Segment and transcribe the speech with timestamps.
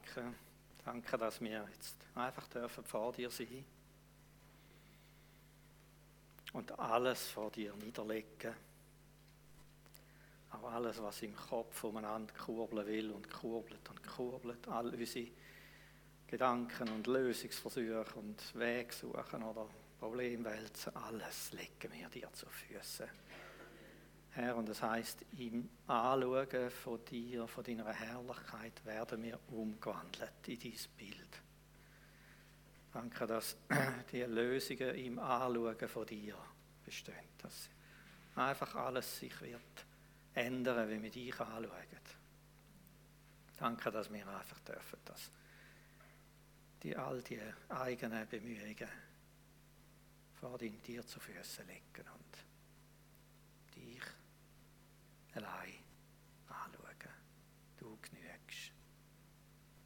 [0.00, 0.34] danke.
[0.84, 3.64] Danke, dass wir jetzt einfach dürfen vor dir sein
[6.52, 8.54] und alles vor dir niederlegen.
[10.52, 15.28] Auch alles, was im Kopf umeinander kurbeln will und kurbelt und kurbelt, all unsere
[16.26, 19.68] Gedanken und Lösungsversuche und Wege suchen oder
[20.00, 23.06] Problemwälzen, alles legen wir dir zu Füßen.
[24.32, 30.58] Herr, und das heißt, im Anschauen von dir, von deiner Herrlichkeit, werden wir umgewandelt in
[30.58, 31.42] dein Bild.
[32.92, 33.56] Danke, dass
[34.12, 36.36] die Lösungen im Anschauen von dir
[36.84, 37.14] bestehen.
[37.38, 37.68] Dass
[38.36, 39.86] einfach alles sich wird
[40.34, 41.70] ändern, wenn wir dich anschauen.
[43.58, 45.30] Danke, dass wir einfach dürfen, dass
[46.82, 48.88] die all die eigenen Bemühungen
[50.40, 54.02] vor dir zu Füßen legen und dich
[55.44, 55.74] allein
[56.46, 57.14] anschauen.
[57.76, 58.72] Du genügst.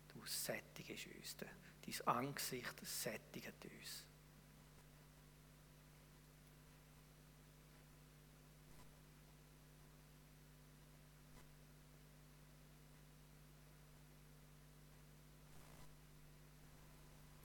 [0.08, 1.36] Du sättigst uns.
[1.36, 4.06] Dein Angesicht sättigt uns.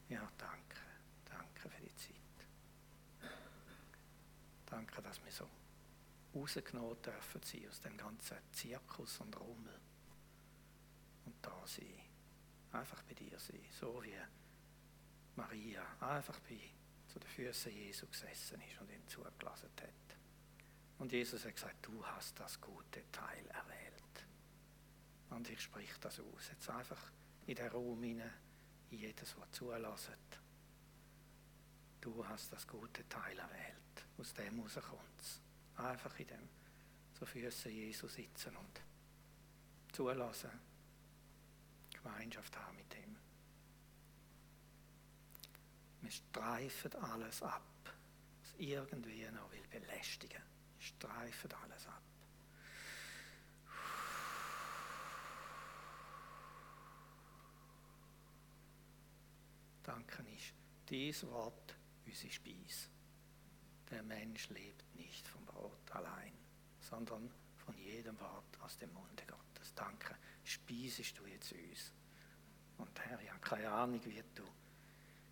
[0.10, 0.78] Ja, danke.
[1.26, 2.16] Danke für die Zeit.
[4.66, 5.48] Danke, dass wir so
[6.34, 9.80] rausgenommen dürfen sein aus dem ganzen Zirkus und Rummel.
[11.26, 12.00] Und da sein.
[12.72, 13.66] Einfach bei dir sein.
[13.80, 14.16] So wie
[15.36, 16.60] Maria einfach bei,
[17.08, 20.18] zu den Füßen Jesu gesessen ist und ihn zugelassen hat.
[21.00, 24.26] Und Jesus hat gesagt, du hast das gute Teil erwählt.
[25.30, 26.50] Und ich sprich das aus.
[26.52, 27.12] Jetzt einfach
[27.48, 28.32] in den Raum hinein,
[28.92, 30.12] in jedes, was zulässt.
[32.02, 33.76] Du hast das gute Teil erwählt.
[34.18, 35.42] Aus dem rauskommt es
[35.80, 36.50] einfach in dem
[37.14, 38.82] zu Füßen Jesu sitzen und
[39.92, 40.52] zulassen,
[41.92, 43.18] Gemeinschaft haben mit ihm.
[46.02, 47.62] Wir streifen alles ab,
[48.42, 50.42] was irgendwie noch will belästigen.
[50.78, 52.02] Wir streifen alles ab.
[59.84, 60.54] Danke ist
[60.88, 61.76] dies Wort
[62.06, 62.90] unsere Speise.
[63.90, 66.34] Der Mensch lebt nicht vom Brot allein,
[66.80, 69.74] sondern von jedem Wort aus dem Munde Gottes.
[69.76, 71.94] Danke, speisest du jetzt uns.
[72.78, 74.44] Und Herr, ich habe keine Ahnung, wie du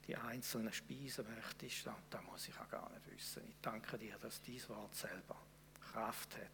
[0.05, 3.43] die einzelnen Speisen möchtest, da muss ich auch gar nicht wissen.
[3.49, 5.37] Ich danke dir, dass dieses Wort selber
[5.91, 6.51] Kraft hat.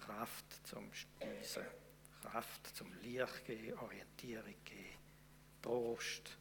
[0.00, 1.64] Kraft zum Speisen,
[2.22, 4.98] Kraft zum Licht geben, Orientierung geben,
[5.62, 6.36] Trost,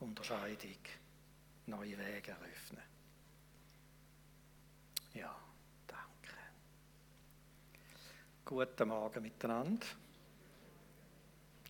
[0.00, 0.78] Unterscheidung,
[1.66, 2.95] neue Wege eröffnen.
[5.16, 5.34] Ja,
[5.86, 6.36] danke.
[8.44, 9.86] Guten Morgen miteinander.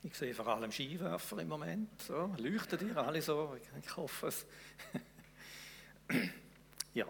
[0.02, 2.02] Ich sehe vor allem Skiwerfer im Moment.
[2.02, 3.56] So, leuchtet ihr alle so?
[3.80, 4.46] Ich hoffe es.
[6.94, 7.06] ja,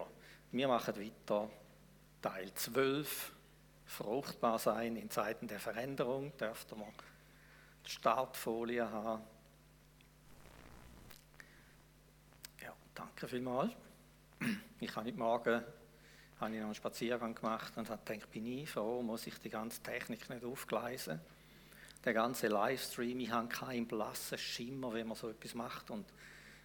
[0.51, 1.49] wir machen weiter.
[2.21, 3.33] Teil 12.
[3.85, 6.37] Fruchtbar sein in Zeiten der Veränderung.
[6.37, 6.93] Dürfte man
[7.83, 9.23] die Startfolie haben.
[12.61, 13.71] Ja, danke vielmals.
[14.79, 15.63] Ich habe heute Morgen
[16.39, 19.49] habe ich noch einen Spaziergang gemacht und habe gedacht, bin ich froh, muss ich die
[19.49, 21.19] ganze Technik nicht aufgleisen.
[22.05, 25.89] Der ganze Livestream, ich habe keinen blassen Schimmer, wie man so etwas macht.
[25.89, 26.05] Und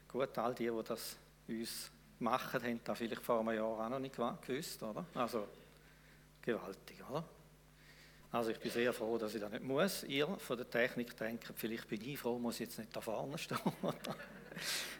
[0.08, 1.16] gut, all die, die das
[1.48, 5.04] uns machen, haben das vielleicht vor einem Jahr auch noch nicht gewusst, oder?
[5.14, 5.48] Also,
[6.42, 7.24] gewaltig, oder?
[8.30, 10.04] Also ich bin sehr froh, dass ich das nicht muss.
[10.04, 13.36] Ihr von der Technik denkt, vielleicht bin ich froh, muss ich jetzt nicht da vorne
[13.36, 13.58] stehen.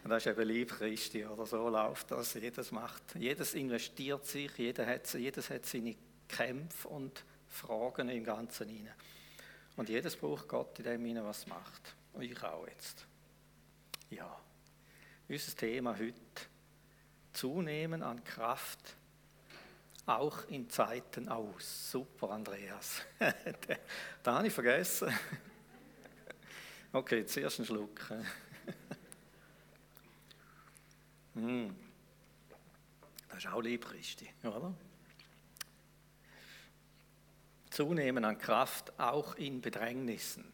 [0.05, 2.35] Und das ist eben lieb Christi, oder so läuft das.
[2.35, 5.97] Jedes macht, jedes investiert sich, jeder hat, jedes hat seine
[6.29, 8.95] Kämpfe und Fragen im Ganzen hinein.
[9.77, 11.95] Und jedes braucht Gott in dem hinein, was macht.
[12.13, 13.07] Und ich auch jetzt.
[14.11, 14.39] Ja.
[15.29, 16.15] Unser Thema heute:
[17.33, 18.97] Zunehmen an Kraft,
[20.07, 21.91] auch in Zeiten aus.
[21.91, 23.03] Super, Andreas.
[24.23, 25.13] da habe ich vergessen.
[26.95, 28.13] Okay, zuerst einen Schluck.
[31.35, 31.75] Hm.
[33.29, 34.75] Das ist auch lieb, Christi, oder?
[37.71, 40.53] Zunehmen an Kraft, auch in Bedrängnissen.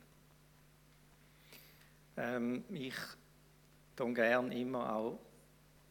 [2.17, 2.95] Ähm, ich
[3.97, 5.19] tue gern immer auch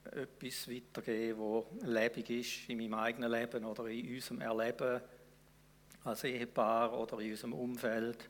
[0.05, 5.01] etwas weitergeben, wo lebendig ist in meinem eigenen Leben oder in unserem Erleben
[6.05, 8.29] als Ehepaar oder in unserem Umfeld.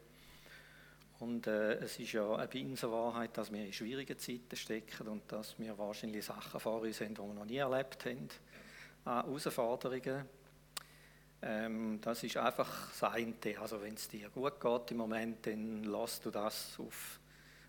[1.20, 5.58] Und äh, es ist ja eine Binsenwahrheit, dass wir in schwierigen Zeiten stecken und dass
[5.58, 8.28] wir wahrscheinlich Sachen vor uns haben, die wir noch nie erlebt haben,
[9.06, 10.26] an Herausforderungen.
[11.42, 13.34] Ähm, das ist einfach das eine.
[13.60, 17.20] Also wenn es dir gut geht im Moment, dann lass du das auf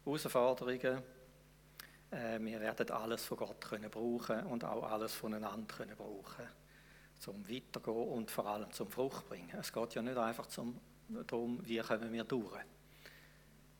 [0.04, 1.02] Herausforderungen.
[2.10, 6.46] Äh, wir werden alles von Gott können brauchen und auch alles voneinander können brauchen,
[7.18, 9.56] zum Weitergehen und vor allem zum Frucht bringen.
[9.58, 10.46] Es geht ja nicht einfach
[11.26, 12.58] darum, wie kommen wir durch.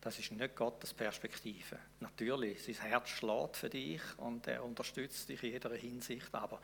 [0.00, 1.79] Das ist nicht Gottes Perspektive.
[2.00, 6.61] Natürlich, sein Herz schlägt für dich und er unterstützt dich in jeder Hinsicht, aber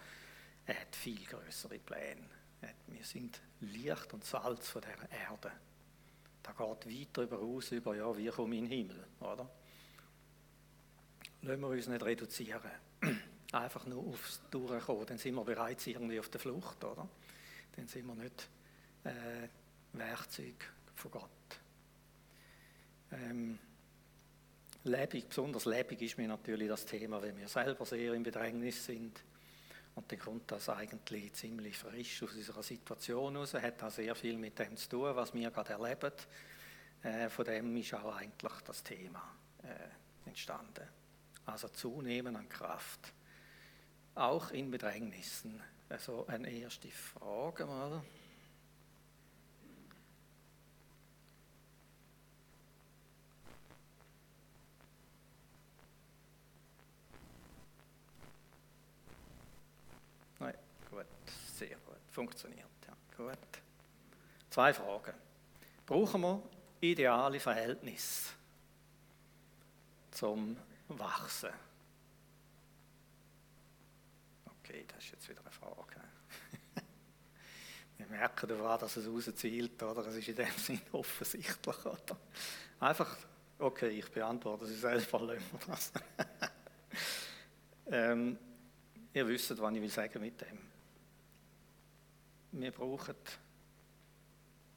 [0.67, 2.29] er hat viel größere Pläne.
[2.87, 5.53] Wir sind Licht und Salz von der Erde.
[6.43, 9.51] Da geht weiter über aus, über ja, wie komme ich in den Himmel, oder?
[11.43, 12.71] Lassen wir uns nicht reduzieren.
[13.53, 17.09] Einfach nur aufs Durchkommen, dann sind wir bereits irgendwie auf der Flucht, oder?
[17.77, 18.49] Dann sind wir nicht
[19.05, 19.49] äh,
[19.93, 21.31] Werkzeug von Gott.
[23.15, 23.59] Ähm,
[24.85, 29.23] lebig, besonders lebig ist mir natürlich das Thema, wenn wir selber sehr im Bedrängnis sind.
[29.95, 34.37] Und dann kommt das eigentlich ziemlich frisch aus unserer Situation heraus, hat auch sehr viel
[34.37, 36.13] mit dem zu tun, was wir gerade erleben.
[37.03, 39.23] Äh, von dem ist auch eigentlich das Thema
[39.63, 40.89] äh, entstanden.
[41.47, 43.13] Also zunehmen an Kraft.
[44.15, 45.63] Auch in Bedrängnissen.
[45.89, 48.03] Also eine erste Frage mal.
[62.15, 62.69] Funktioniert.
[62.87, 63.39] Ja, gut.
[64.49, 65.15] Zwei Fragen.
[65.85, 66.43] Brauchen wir
[66.81, 68.33] ideale Verhältnisse
[70.13, 70.57] zum
[70.89, 71.51] Wachsen?
[74.61, 76.01] Okay, das ist jetzt wieder eine Frage.
[77.99, 80.07] Wir merken daran, dass es rauszielt, oder?
[80.07, 82.17] Es ist in dem Sinne offensichtlich, oder?
[82.81, 83.17] Einfach,
[83.59, 85.93] okay, ich beantworte Sie selber, lassen wir das.
[87.87, 88.39] ähm,
[89.13, 90.74] ihr wisst, was ich will sagen mit dem
[92.61, 93.15] wir brauchen,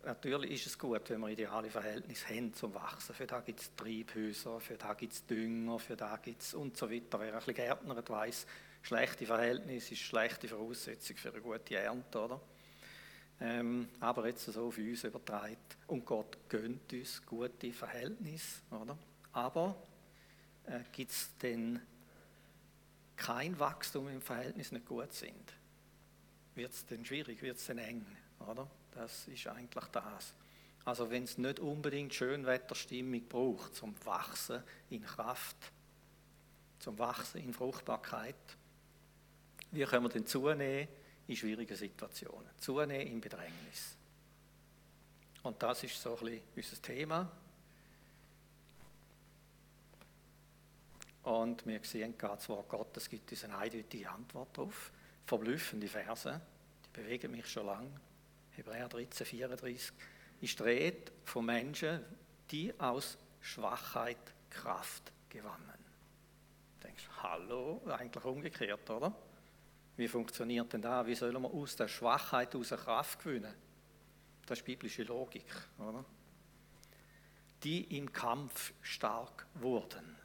[0.03, 3.13] natürlich ist es gut, wenn wir ideale Verhältnisse haben zum Wachsen.
[3.13, 6.75] Für da gibt es Treibhäuser, für da gibt es Dünger, für da gibt es und
[6.77, 7.19] so weiter.
[7.19, 8.47] Wer ein bisschen gärtnert weiss,
[8.81, 12.41] schlechte Verhältnisse ist schlechte Voraussetzung für eine gute Ernte, oder?
[13.39, 15.57] Ähm, aber jetzt so auf uns übertragen.
[15.85, 18.97] Und Gott gönnt uns gute Verhältnisse, oder?
[19.33, 19.75] Aber
[20.65, 21.79] äh, gibt es denn
[23.15, 25.53] kein Wachstum im Verhältnis nicht gut sind?
[26.57, 28.05] Wird es dann schwierig, wird es dann eng.
[28.47, 28.69] Oder?
[28.91, 30.33] Das ist eigentlich das.
[30.85, 35.57] Also wenn es nicht unbedingt Schönwetterstimmung braucht zum Wachsen in Kraft,
[36.79, 38.35] zum Wachsen in Fruchtbarkeit,
[39.71, 40.87] wie können wir denn zunehmen
[41.27, 43.97] in schwierigen Situationen, zunehmen in Bedrängnis.
[45.43, 47.31] Und das ist so ein bisschen unser Thema.
[51.23, 54.91] Und wir sehen gerade das Wort Gottes gibt uns eine eindeutige Antwort darauf
[55.27, 56.41] verblüffende Verse,
[56.85, 57.91] die bewegen mich schon lange.
[58.51, 59.91] Hebräer 13, 34.
[60.39, 62.03] Ich rede von Menschen,
[62.49, 64.17] die aus Schwachheit
[64.49, 65.85] Kraft gewannen.
[66.79, 69.13] Du denkst, hallo, eigentlich umgekehrt, oder?
[69.97, 71.05] Wie funktioniert denn das?
[71.05, 73.53] Wie sollen wir aus der Schwachheit aus Kraft gewinnen?
[74.45, 76.05] Das ist biblische Logik, oder?
[77.63, 80.15] Die im Kampf stark wurden.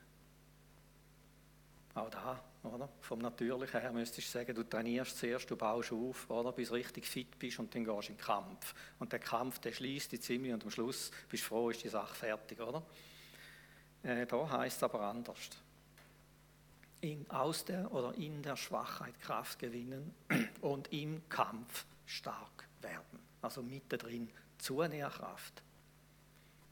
[1.94, 2.88] Auch da oder?
[3.00, 6.52] Vom Natürlichen her müsstest du sagen, du trainierst zuerst, du baust auf, oder?
[6.52, 8.74] bis du richtig fit bist und dann gehst du in den Kampf.
[8.98, 11.88] Und der Kampf, der schließt dich ziemlich und am Schluss bist du froh, ist die
[11.88, 12.60] Sache fertig.
[12.60, 12.82] Oder?
[14.02, 15.50] Äh, da heißt es aber anders.
[17.00, 20.14] In, aus der oder in der Schwachheit Kraft gewinnen
[20.60, 23.18] und im Kampf stark werden.
[23.40, 25.62] Also mittendrin Kraft.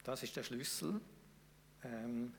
[0.05, 1.00] Das ist der Schlüssel.
[1.83, 2.33] Ähm,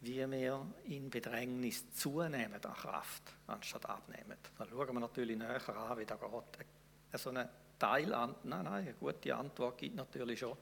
[0.00, 4.36] wie wir in Bedrängnis zunehmen an Kraft, anstatt abnehmen.
[4.56, 7.20] Da schauen wir natürlich näher an, wie da geht.
[7.20, 10.56] So eine Teilantwort, nein, nein, eine gute Antwort gibt natürlich schon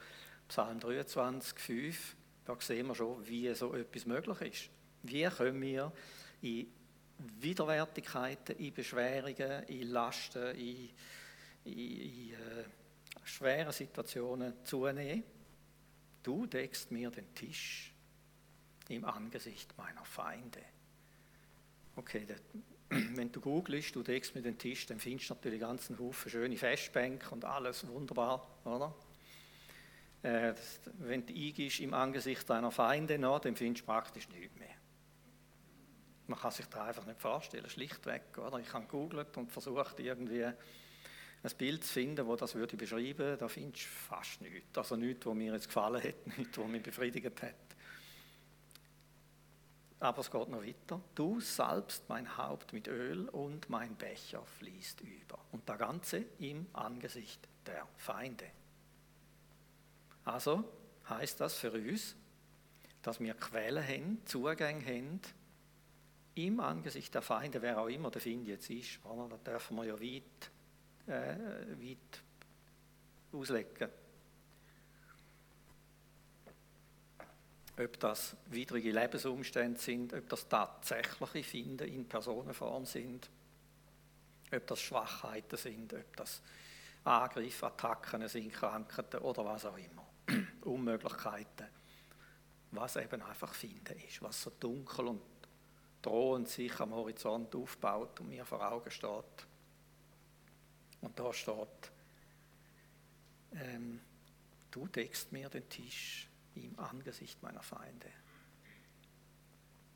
[0.49, 2.17] Psalm 23, 5.
[2.45, 4.71] Da sehen wir schon, wie so etwas möglich ist.
[5.03, 5.93] Wie können wir
[6.43, 6.69] in
[7.19, 10.91] Widerwärtigkeiten, in Beschwerungen, in Lasten, in,
[11.65, 12.65] in, in äh,
[13.25, 15.25] schweren Situationen zunehmen?
[16.23, 17.96] Du deckst mir den Tisch
[18.91, 20.61] im Angesicht meiner Feinde.
[21.97, 22.27] Okay,
[22.91, 26.57] wenn du googelst, du deckst mit dem Tisch, dann findest du natürlich ganzen Haufen schöne
[26.57, 28.95] Festbänke und alles wunderbar, oder?
[30.23, 30.55] Äh,
[30.99, 34.75] wenn du eingehst im Angesicht deiner Feinde, no, dann findest du praktisch nichts mehr.
[36.27, 38.37] Man kann sich da einfach nicht vorstellen, schlichtweg.
[38.37, 38.59] Oder?
[38.59, 40.55] Ich habe gegoogelt und versucht irgendwie ein
[41.57, 44.77] Bild zu finden, wo das würde beschreiben, da findest du fast nichts.
[44.77, 47.55] Also nichts, was mir jetzt gefallen hat, nichts, was mich befriedigt hat.
[49.99, 51.01] Aber es geht noch weiter.
[51.15, 55.39] Du salbst mein Haupt mit Öl und mein Becher fließt über.
[55.53, 58.47] Und das Ganze im Angesicht der Feinde.
[60.25, 60.65] Also
[61.09, 62.15] heißt das für uns,
[63.01, 65.21] dass wir Quellen haben, Zugänge haben,
[66.35, 69.29] im Angesicht der Feinde, wer auch immer der Find jetzt ist, oder?
[69.29, 70.51] da dürfen wir ja weit,
[71.07, 72.23] äh, weit
[73.33, 73.89] auslegen.
[77.79, 83.29] Ob das widrige Lebensumstände sind, ob das tatsächliche Finden in Personenform sind,
[84.53, 86.41] ob das Schwachheiten sind, ob das
[87.05, 90.07] Angriffe, Attacken sind, Krankheiten oder was auch immer.
[90.65, 91.69] Unmöglichkeiten.
[92.73, 95.23] Was eben einfach Finden ist, was so dunkel und
[96.03, 99.47] drohend sich am Horizont aufbaut und mir vor Augen steht.
[101.01, 101.93] Und da steht,
[103.55, 104.01] ähm,
[104.71, 108.09] du deckst mir den Tisch im Angesicht meiner Feinde.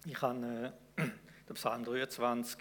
[0.07, 1.03] Ich habe äh,
[1.49, 2.59] den Psalm 23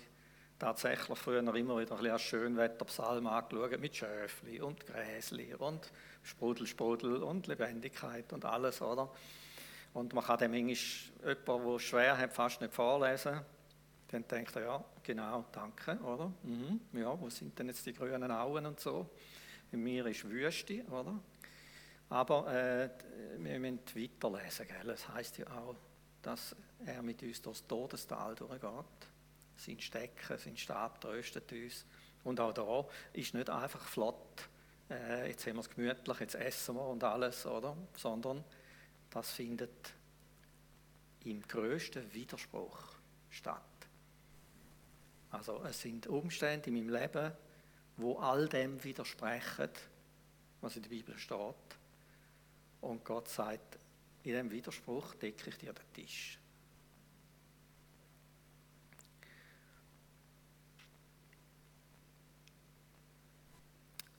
[0.58, 5.89] tatsächlich früher noch immer wieder ein bisschen als Schönwetterpsalm angeschaut, mit Schöfli und Gräsli und
[6.24, 9.10] Sprudel, Sprudel und Lebendigkeit und alles, oder?
[9.94, 13.41] Und man kann dem Englisch, jemand, der schwer hat, fast nicht vorlesen.
[14.10, 16.32] Dann denkt er, ja, genau, danke, oder?
[16.44, 19.10] Mhm, ja, wo sind denn jetzt die grünen Auen und so?
[19.72, 21.20] In mir ist Wüste, oder?
[22.10, 22.89] Aber äh,
[23.38, 24.89] wir müssen weiterlesen, gell?
[24.89, 25.75] Es heisst ja auch,
[26.22, 29.08] dass er mit uns durchs Todestal durchgeht.
[29.58, 31.86] Sein Stecken, sein Stab tröstet uns.
[32.24, 34.50] Und auch da ist nicht einfach flott,
[34.89, 37.78] äh, jetzt haben wir es gemütlich, jetzt essen wir und alles, oder?
[37.96, 38.44] Sondern
[39.10, 39.94] das findet
[41.24, 42.78] im größten Widerspruch
[43.30, 43.62] statt.
[45.32, 47.32] Also es sind Umstände in meinem Leben,
[47.98, 49.70] wo all dem widersprechen,
[50.62, 51.78] was in der Bibel steht.
[52.81, 53.77] Und Gott sagt,
[54.24, 56.39] in dem Widerspruch decke ich dir den Tisch.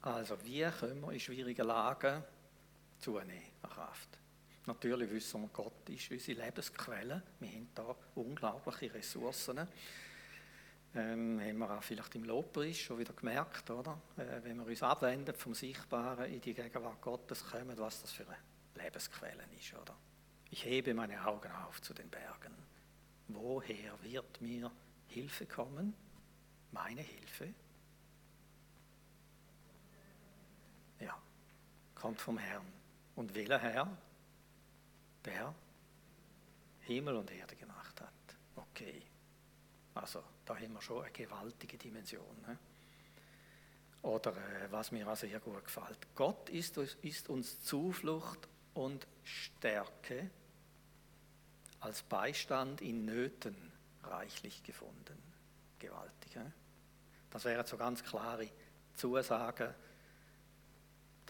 [0.03, 2.25] Also, wie können wir in schwierigen Lagen
[2.99, 4.09] zunehmen an Kraft?
[4.67, 7.23] Natürlich wissen wir, Gott ist unsere Lebensquelle.
[7.39, 9.67] Wir haben da unglaubliche Ressourcen.
[10.95, 14.01] Ähm, haben wir auch vielleicht im Lobpreis schon wieder gemerkt, oder?
[14.17, 18.27] Äh, wenn wir uns abwenden vom Sichtbaren in die Gegenwart Gottes kommen, was das für
[18.27, 18.37] eine
[18.83, 19.97] Lebensquelle ist, oder?
[20.51, 22.55] Ich hebe meine Augen auf zu den Bergen.
[23.29, 24.71] Woher wird mir
[25.09, 25.95] Hilfe kommen?
[26.73, 27.55] Meine Hilfe?
[30.99, 31.17] Ja,
[31.95, 32.67] kommt vom Herrn.
[33.15, 33.97] Und welcher Herr?
[35.25, 35.55] Der
[36.81, 38.13] Himmel und Erde gemacht hat.
[38.57, 39.03] Okay.
[39.95, 42.41] Also, da haben wir schon eine gewaltige Dimension.
[42.47, 42.59] Ne?
[44.03, 46.15] Oder äh, was mir also sehr gut gefällt.
[46.15, 48.49] Gott ist, ist uns Zuflucht
[48.81, 50.31] und Stärke
[51.81, 53.73] als Beistand in Nöten
[54.05, 55.23] reichlich gefunden.
[55.79, 56.37] Gewaltig.
[56.37, 56.53] Ne?
[57.31, 58.49] Das wären so ganz klare
[58.95, 59.75] Zusagen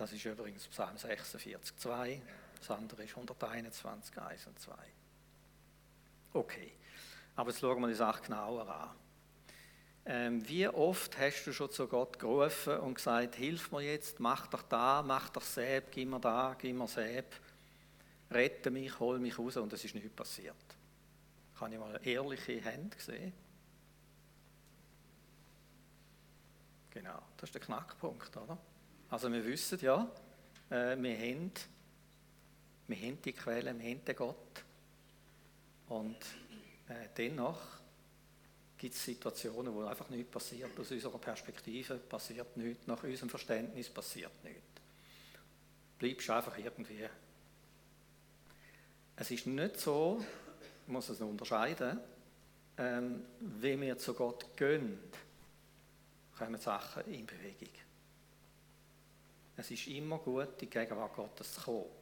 [0.01, 2.23] das ist übrigens Psalm 46, 2.
[2.59, 4.73] Das andere ist 121, 1 und 2.
[6.33, 6.73] Okay,
[7.37, 8.97] aber jetzt schauen wir die Sache genauer an.
[10.07, 14.47] Ähm, wie oft hast du schon zu Gott gerufen und gesagt, hilf mir jetzt, mach
[14.47, 17.35] doch da, mach doch Säb, gib mir da, gib mir Säb,
[18.31, 20.57] rette mich, hol mich raus und es ist nichts passiert.
[21.59, 23.33] Kann ich mal ehrliche Hände sehen?
[26.91, 28.59] Genau, das ist der Knackpunkt, oder?
[29.11, 30.11] Also wir wissen ja,
[30.71, 31.53] äh, wir, haben,
[32.89, 34.65] wir haben die Quelle, wir haben den Gott.
[35.89, 36.17] Und
[36.89, 37.80] äh, dennoch
[38.81, 40.79] gibt es Situationen, wo einfach nichts passiert.
[40.79, 44.63] Aus unserer Perspektive passiert nichts, nach unserem Verständnis passiert nichts.
[45.99, 47.07] Bleibst einfach irgendwie.
[49.17, 50.25] Es ist nicht so,
[50.87, 52.01] ich muss es unterscheiden,
[52.79, 54.99] ähm, wenn wir zu Gott gehen,
[56.39, 57.75] kommen Sachen in Bewegung.
[59.59, 62.00] Es ist immer gut, in die Gegenwart Gottes zu kommen.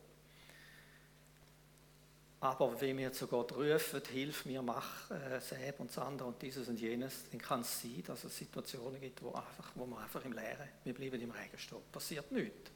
[2.40, 6.68] Aber wenn wir zu Gott rufen, hilf mir, mach äh, Säb und Sander und dieses
[6.68, 10.24] und jenes, dann kann es sein, dass es Situationen gibt, wo, einfach, wo wir einfach
[10.24, 11.82] im Leeren, wir bleiben im Regen stehen.
[11.90, 12.70] Passiert nichts.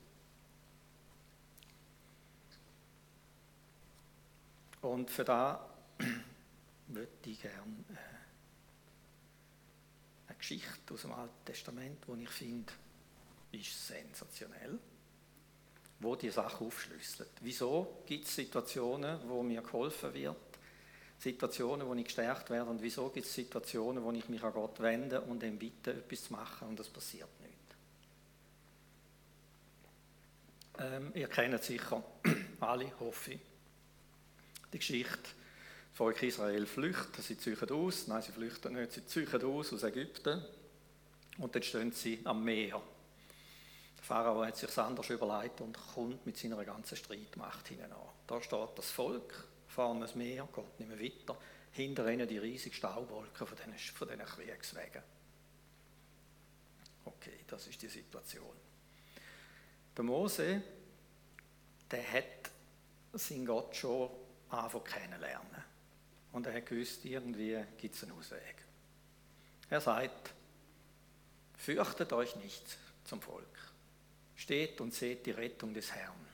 [4.80, 5.68] Und für da
[6.88, 7.96] würde ich gerne äh,
[10.26, 12.72] eine Geschichte aus dem Alten Testament, die ich finde,
[13.52, 14.80] ist sensationell,
[16.02, 17.30] wo die Sache aufschlüsselt.
[17.40, 20.36] Wieso gibt es Situationen, wo mir geholfen wird,
[21.18, 24.80] Situationen, wo ich gestärkt werde und wieso gibt es Situationen, wo ich mich an Gott
[24.80, 27.52] wende und ihm bitte, etwas zu machen und es passiert nicht.
[30.78, 32.02] Ähm, ihr kennt sicher
[32.60, 33.40] alle, hoffe ich,
[34.72, 35.30] die Geschichte
[35.94, 40.42] Volk Israel flüchtet, sie ziehen aus, nein, sie flüchten nicht, sie ziehen aus aus Ägypten
[41.38, 42.80] und dann stehen sie am Meer.
[44.12, 47.94] Pharao hat sich anders überlegt und kommt mit seiner ganzen Streitmacht hinein.
[48.26, 51.38] Da steht das Volk, fahren das Meer, geht nicht mehr weiter,
[51.70, 55.02] hinter ihnen die riesigen Staubwolken von diesen, von diesen Kriegswegen.
[57.06, 58.54] Okay, das ist die Situation.
[59.96, 60.62] Der Mose,
[61.90, 62.50] der hat
[63.14, 64.10] seinen Gott schon
[64.50, 65.64] anfangen kennenlernen.
[66.32, 68.56] Und er hat gewusst, irgendwie gibt es einen Ausweg.
[69.70, 70.34] Er sagt,
[71.56, 73.61] fürchtet euch nicht zum Volk.
[74.42, 76.26] Steht und seht die Rettung des Herrn,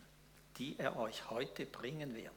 [0.56, 2.32] die er euch heute bringen wird.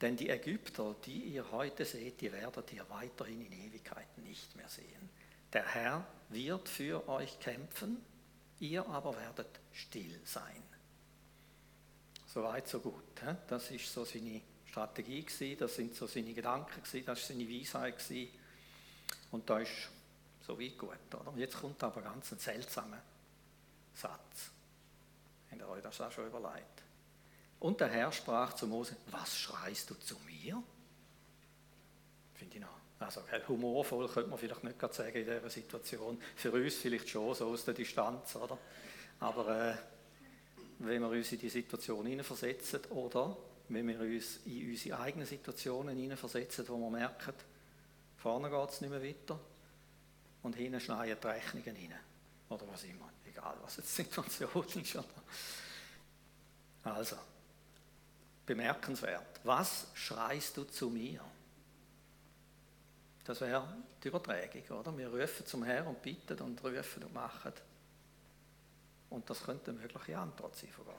[0.00, 4.70] Denn die Ägypter, die ihr heute seht, die werdet ihr weiterhin in Ewigkeit nicht mehr
[4.70, 5.10] sehen.
[5.52, 8.02] Der Herr wird für euch kämpfen,
[8.60, 10.62] ihr aber werdet still sein.
[12.26, 13.04] So weit, so gut.
[13.48, 17.96] Das ist so seine Strategie das sind so seine Gedanken das war seine Weisheit
[19.30, 19.90] Und da ist
[20.46, 21.14] so weit gut.
[21.20, 21.34] Oder?
[21.36, 23.02] Jetzt kommt aber ganz ein seltsamer
[23.94, 24.50] Satz.
[25.50, 26.82] Habt ihr euch das auch schon überlegt?
[27.60, 30.62] Und der Herr sprach zu Mose, was schreist du zu mir?
[32.34, 32.80] Finde ich noch.
[32.98, 36.20] Also humorvoll könnte man vielleicht nicht gerade sagen in dieser Situation.
[36.36, 38.58] Für uns vielleicht schon so aus der Distanz, oder?
[39.20, 39.74] Aber äh,
[40.80, 43.36] wenn wir uns in die Situation hineinversetzen oder
[43.68, 47.34] wenn wir uns in unsere eigenen Situationen hineinversetzen, wo wir merken,
[48.16, 49.38] vorne geht es nicht mehr weiter
[50.42, 51.94] und hinten schneien die Rechnungen rein.
[52.48, 54.50] Oder was immer, egal was jetzt die Situation
[54.82, 54.98] ist.
[56.82, 57.16] Also,
[58.46, 59.40] bemerkenswert.
[59.44, 61.24] Was schreist du zu mir?
[63.24, 63.66] Das wäre
[64.02, 64.96] die Übertragung, oder?
[64.96, 67.52] Wir rufen zum Herrn und bitten und rufen und machen.
[69.10, 70.96] Und das könnte eine mögliche Antwort sein von Gott.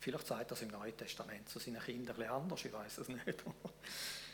[0.00, 3.24] Vielleicht sagt das im Neuen Testament zu seinen Kindern ein anders, ich weiß es nicht.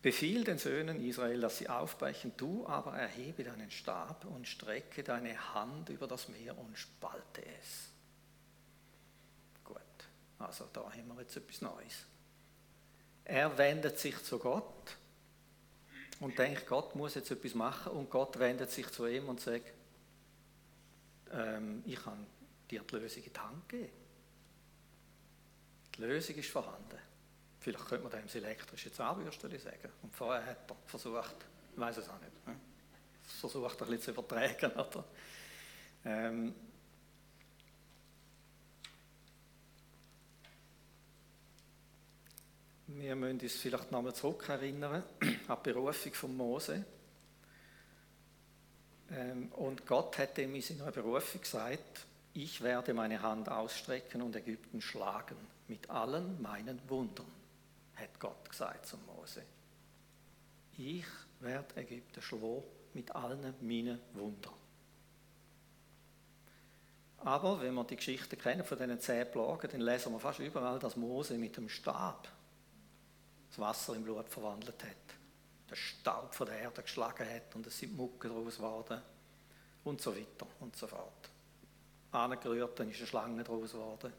[0.00, 5.54] Befiehl den Söhnen Israel, dass sie aufbrechen, du aber erhebe deinen Stab und strecke deine
[5.54, 7.88] Hand über das Meer und spalte es.
[9.64, 9.76] Gut,
[10.38, 12.04] also da haben wir jetzt etwas Neues.
[13.24, 14.96] Er wendet sich zu Gott
[16.20, 19.72] und denkt, Gott muss jetzt etwas machen und Gott wendet sich zu ihm und sagt,
[21.32, 22.24] ähm, ich kann
[22.70, 23.92] dir die Lösung in die Hand geben.
[25.96, 27.07] Die Lösung ist vorhanden.
[27.68, 29.92] Vielleicht könnte man dem das elektrische Zahnbürstchen sagen.
[30.02, 31.36] Und vorher hat er versucht,
[31.74, 32.56] ich weiß es auch nicht, ne?
[33.22, 34.72] versucht ein bisschen zu übertragen.
[34.72, 35.04] Oder?
[36.06, 36.54] Ähm,
[42.86, 45.02] wir müssen uns vielleicht nochmal zurückerinnern
[45.48, 46.86] an die Berufung von Mose.
[49.10, 54.34] Ähm, und Gott hat ihm in seiner Berufung gesagt, ich werde meine Hand ausstrecken und
[54.36, 55.36] Ägypten schlagen
[55.68, 57.26] mit allen meinen Wundern,
[57.98, 59.42] hat Gott gesagt zu Mose.
[60.76, 61.04] Ich
[61.40, 62.62] werde Ägypten schlagen
[62.94, 64.54] mit allen meinen Wundern.
[67.18, 70.78] Aber wenn wir die Geschichte kennen von diesen zehn Plagen, dann lesen wir fast überall,
[70.78, 72.28] dass Mose mit dem Stab
[73.48, 75.16] das Wasser im Blut verwandelt hat,
[75.68, 79.02] den Staub von der Erde geschlagen hat und es sind Mucke daraus geworden
[79.84, 81.30] und so weiter und so fort.
[82.12, 84.12] Angerührt, dann ist eine Schlange daraus geworden.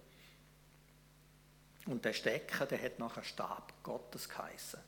[1.89, 4.80] Und der Stecker, der hat nachher Stab Gottes geheißen.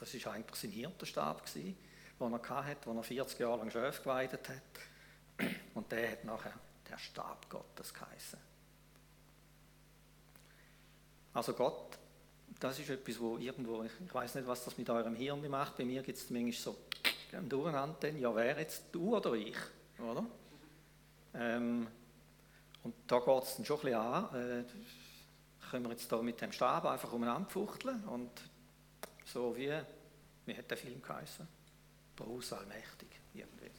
[0.00, 1.76] Das war eigentlich sein Hirtenstab, den
[2.20, 5.48] er hatte, den er 40 Jahre lang Schöf geweidet hat.
[5.74, 6.54] Und der hat nachher
[6.90, 8.40] der Stab Gottes geheißen.
[11.32, 11.96] Also Gott,
[12.58, 15.84] das ist etwas, wo irgendwo, ich weiß nicht, was das mit eurem Hirn macht, bei
[15.84, 16.76] mir gibt es manchmal so
[17.30, 19.56] ein Durcheinander, ja, wer jetzt du oder ich,
[19.98, 20.26] oder?
[21.34, 21.86] Ähm,
[22.82, 24.64] und da geht es dann schon ein bisschen an, äh,
[25.72, 28.30] können wir jetzt da mit dem Stab einfach umeinander fuchteln und
[29.24, 29.72] so wie,
[30.44, 31.48] wie hat der Film geheißen?
[32.14, 33.70] Bruce Allmächtig, irgendwie.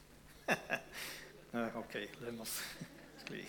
[1.76, 2.62] okay, lassen wir es
[3.24, 3.46] gleich.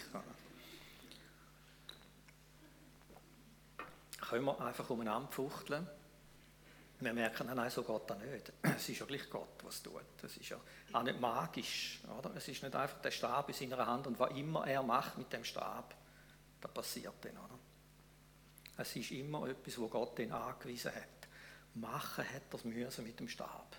[4.30, 5.90] Können wir einfach umeinander fuchteln?
[7.00, 8.54] Wir merken, nein, so geht das nicht.
[8.78, 10.04] Es ist ja gleich Gott, was tut.
[10.22, 10.60] Es ist ja
[10.94, 12.00] auch nicht magisch.
[12.16, 12.36] Oder?
[12.36, 15.34] Es ist nicht einfach der Stab in seiner Hand und was immer er macht mit
[15.34, 15.96] dem Stab,
[16.62, 17.38] da passiert dann.
[17.38, 17.55] Oder?
[18.78, 21.28] Es ist immer etwas, wo Gott ihn angewiesen hat.
[21.76, 23.76] Machen hat das müssen mit dem Stab.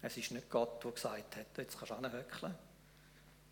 [0.00, 2.54] Es ist nicht Gott, der gesagt hat, jetzt kannst du anhöckeln,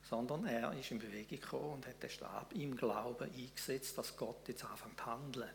[0.02, 4.48] sondern er ist in Bewegung gekommen und hat den Stab im Glauben eingesetzt, dass Gott
[4.48, 5.50] jetzt anfängt zu handeln.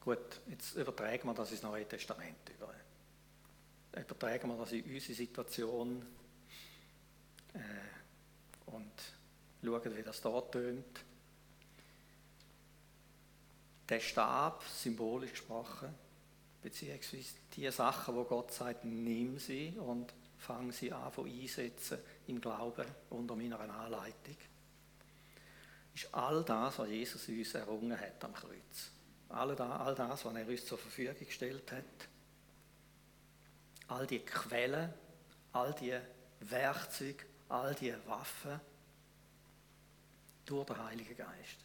[0.00, 2.50] Gut, jetzt übertragen wir das ins Neue Testament.
[2.54, 2.74] Über.
[3.98, 6.04] Übertragen wir das in unsere Situation.
[7.54, 7.93] Äh,
[9.64, 11.04] schauen, wie das da tönt.
[13.88, 15.94] der Stab, symbolisch gesprochen,
[16.62, 22.86] beziehungsweise die Sachen, wo Gott sagt, nimm sie und fang sie an einsetzen im Glauben
[23.10, 24.36] unter meiner Anleitung,
[25.94, 28.90] ist all das, was Jesus uns errungen hat am Kreuz.
[29.28, 32.08] All das, was er uns zur Verfügung gestellt hat.
[33.88, 34.92] All die Quellen,
[35.52, 35.96] all die
[36.40, 38.60] Werkzeuge, all die Waffen
[40.46, 41.58] durch den Heiligen Geist.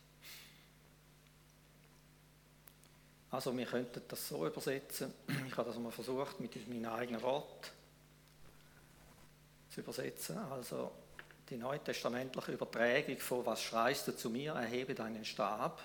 [3.32, 5.14] Also wir könnten das so übersetzen.
[5.48, 7.70] Ich habe das mal versucht, mit meinen eigenen Worten
[9.70, 10.38] zu übersetzen.
[10.38, 10.92] Also
[11.50, 15.82] die neutestamentliche Übertragung von Was schreist du zu mir, erhebe deinen Stab.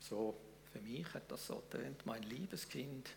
[0.00, 0.38] So,
[0.72, 3.08] für mich hat das so tönt, mein liebes Kind,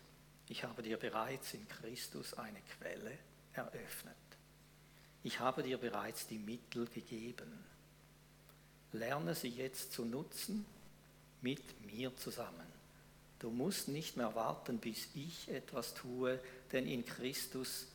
[0.48, 3.18] ich habe dir bereits in Christus eine Quelle
[3.52, 4.16] eröffnet.
[5.28, 7.52] Ich habe dir bereits die Mittel gegeben.
[8.92, 10.64] Lerne sie jetzt zu nutzen
[11.42, 12.66] mit mir zusammen.
[13.38, 16.40] Du musst nicht mehr warten, bis ich etwas tue,
[16.72, 17.88] denn in Christus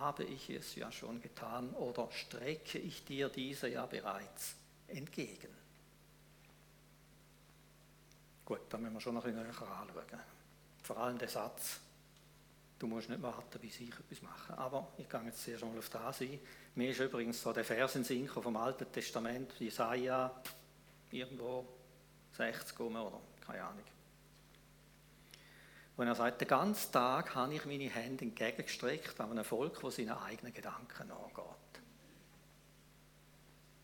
[0.00, 4.56] habe ich es ja schon getan oder strecke ich dir diese ja bereits
[4.88, 5.54] entgegen.
[8.44, 10.20] Gut, da müssen wir schon noch ein bisschen anschauen.
[10.82, 11.78] Vor allem der Satz,
[12.80, 14.58] du musst nicht warten, bis ich etwas mache.
[14.58, 16.40] Aber ich gehe jetzt sehr schon auf das ein.
[16.76, 20.42] Mir ist übrigens so der Vers in Sinn vom Alten Testament, Jesaja,
[21.12, 21.68] irgendwo
[22.32, 23.84] 60 oder keine Ahnung.
[25.96, 29.94] Und er sagt, den ganzen Tag habe ich meine Hände entgegengestreckt an einem Volk, das
[29.94, 31.44] seinen eigenen Gedanken nachgeht.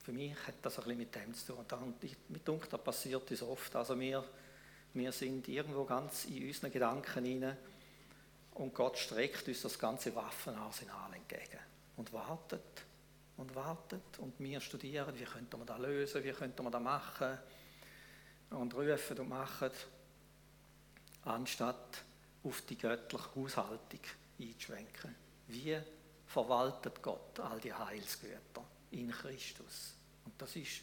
[0.02, 1.64] Für mich hat das ein bisschen mit dem zu tun.
[1.82, 3.76] Und ich, mit Dunkel, da passiert das oft.
[3.76, 4.24] Also wir,
[4.94, 7.56] wir sind irgendwo ganz in unseren Gedanken hinein
[8.54, 11.69] und Gott streckt uns das ganze Waffenarsenal entgegen
[12.00, 12.86] und wartet
[13.36, 17.38] und wartet und wir studieren, wie könnte man das lösen, wie könnte man das machen
[18.48, 19.70] und rufen und machen
[21.24, 22.02] anstatt
[22.42, 24.00] auf die göttliche Haushaltung
[24.38, 25.14] einzuschwenken.
[25.48, 25.78] Wie
[26.26, 29.92] verwaltet Gott all die Heilsgüter in Christus?
[30.24, 30.80] Und das ist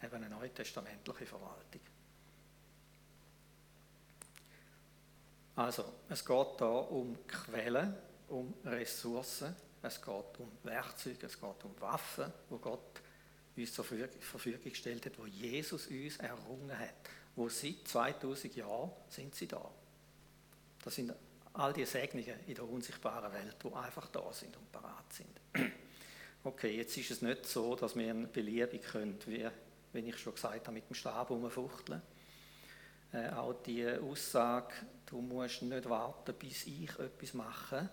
[0.00, 1.80] eben eine neutestamentliche Verwaltung.
[5.56, 7.96] Also, es geht hier um Quellen,
[8.28, 13.02] um Ressourcen, es geht um Werkzeuge, es geht um Waffen, wo Gott
[13.56, 16.94] uns zur Verfügung gestellt hat, wo Jesus uns errungen hat
[17.36, 19.70] wo seit 2000 Jahren sind sie da.
[20.84, 21.14] Das sind
[21.54, 25.40] all die Segnungen in der unsichtbaren Welt, die einfach da sind und parat sind.
[26.44, 29.48] Okay, jetzt ist es nicht so, dass wir beliebig können, wie,
[29.92, 32.02] wie ich schon gesagt habe, mit dem Stab umfuchteln.
[33.12, 34.74] Äh, auch die Aussage,
[35.06, 37.88] du musst nicht warten, bis ich etwas mache.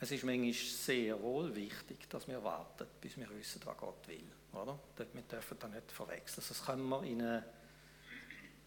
[0.00, 4.30] Es ist manchmal sehr wohl wichtig, dass wir warten, bis wir wissen, was Gott will.
[4.52, 4.78] Oder?
[5.12, 6.44] Wir dürfen das nicht verwechseln.
[6.48, 7.44] Das können wir in eine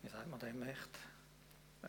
[0.01, 0.89] wie sagt man dem echt?
[1.83, 1.87] Äh,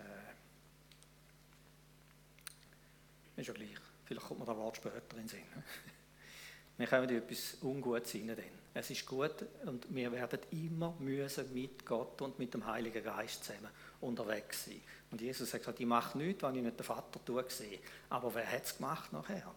[3.40, 3.78] ist ja gleich.
[4.04, 5.44] Vielleicht kommt man da Wort später in den Sinn.
[6.76, 8.61] Wir kommen in etwas Ungutes rein.
[8.74, 13.44] Es ist gut und wir werden immer müssen mit Gott und mit dem Heiligen Geist
[13.44, 13.68] zusammen
[14.00, 14.80] unterwegs sein.
[15.10, 17.78] Und Jesus hat gesagt, ich mache nichts, was ich nicht den Vater tue, sehe.
[18.08, 19.54] Aber wer hat es gemacht nachher?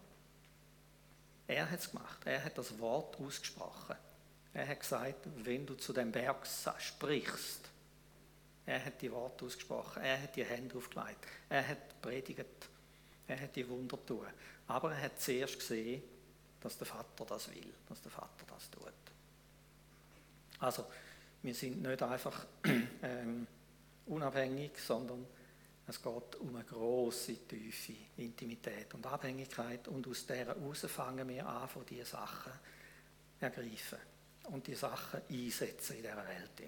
[1.46, 2.20] Er hat es gemacht.
[2.26, 3.96] Er hat das Wort ausgesprochen.
[4.52, 6.46] Er hat gesagt, wenn du zu dem Berg
[6.78, 7.70] sprichst,
[8.66, 12.46] er hat die Worte ausgesprochen, er hat die Hände aufgelegt, er hat predigt,
[13.28, 14.26] er hat die Wunder tun.
[14.66, 16.02] Aber er hat zuerst gesehen,
[16.60, 18.92] dass der Vater das will, dass der Vater das tut.
[20.58, 20.86] Also,
[21.42, 22.46] wir sind nicht einfach
[23.02, 23.46] ähm,
[24.06, 25.26] unabhängig, sondern
[25.86, 31.46] es geht um eine große, tiefe Intimität und Abhängigkeit und aus der heraus fangen wir
[31.46, 32.52] an, von diese Sachen
[33.38, 33.98] ergreifen
[34.44, 36.62] und die Sachen einsetzen in dieser Welt.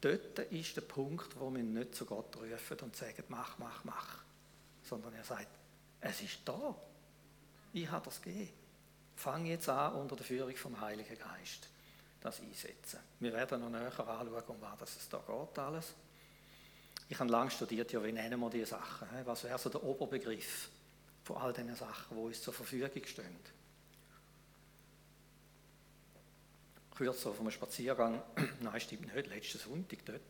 [0.00, 4.22] Dort ist der Punkt, wo wir nicht zu Gott rufen und sagen, mach, mach, mach.
[4.82, 5.48] Sondern er sagt,
[6.00, 6.76] es ist da.
[7.72, 8.52] Ich habe das gegeben.
[9.18, 11.68] Fang jetzt an, unter der Führung vom Heiligen Geist
[12.20, 13.00] das einsetzen.
[13.18, 15.94] Wir werden noch näher anschauen, um was es da geht alles.
[17.08, 19.08] Ich habe lange studiert, ja, wie nennen wir diese Sachen?
[19.24, 20.68] Was wäre so der Oberbegriff
[21.24, 23.36] von all diesen Sachen, die uns zur Verfügung stehen?
[26.94, 28.20] kürzer auf einem Spaziergang,
[28.60, 30.20] nein, stimmt nicht, letzten Sonntag dort.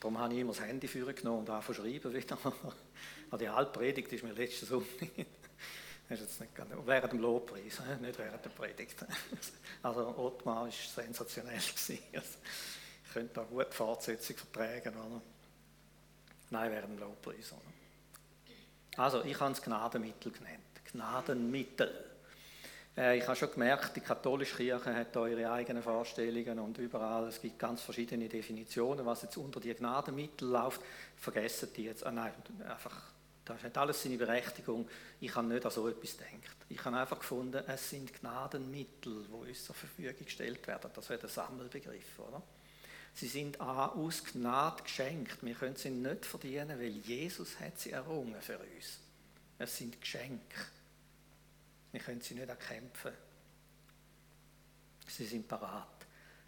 [0.00, 2.38] Darum habe ich immer das Handy genommen und angefangen schreiben wieder.
[3.38, 5.10] Die Halbpredigt ist mir letzten Sonntag.
[6.08, 8.96] Das ist jetzt nicht ganz, während dem Lobpreis, nicht während der Predigt.
[9.82, 11.58] Also Ottmar war sensationell.
[11.58, 14.94] Also, ich könnte da gut die Fortsetzung vertragen.
[14.94, 15.22] Oder?
[16.50, 17.52] Nein, während dem Lobpreis.
[17.52, 19.02] Oder?
[19.02, 20.60] Also ich habe es Gnadenmittel genannt.
[20.92, 21.92] Gnadenmittel.
[22.96, 27.28] Äh, ich habe schon gemerkt, die katholische Kirche hat da ihre eigenen Vorstellungen und überall,
[27.28, 30.80] es gibt ganz verschiedene Definitionen, was jetzt unter die Gnadenmittel läuft.
[31.16, 32.32] Vergessen die jetzt, ah nein,
[32.68, 33.02] einfach,
[33.46, 34.88] das hat alles seine Berechtigung.
[35.20, 36.56] Ich habe nicht an so etwas gedacht.
[36.68, 40.90] Ich habe einfach gefunden, es sind Gnadenmittel, die uns zur Verfügung gestellt werden.
[40.92, 42.42] Das wäre der Sammelbegriff, oder?
[43.14, 45.42] Sie sind aus Gnade geschenkt.
[45.42, 48.98] Wir können sie nicht verdienen, weil Jesus hat sie errungen für uns.
[49.58, 50.58] Es sind Geschenke.
[51.92, 53.12] Wir können sie nicht erkämpfen.
[55.06, 55.86] Sie sind parat.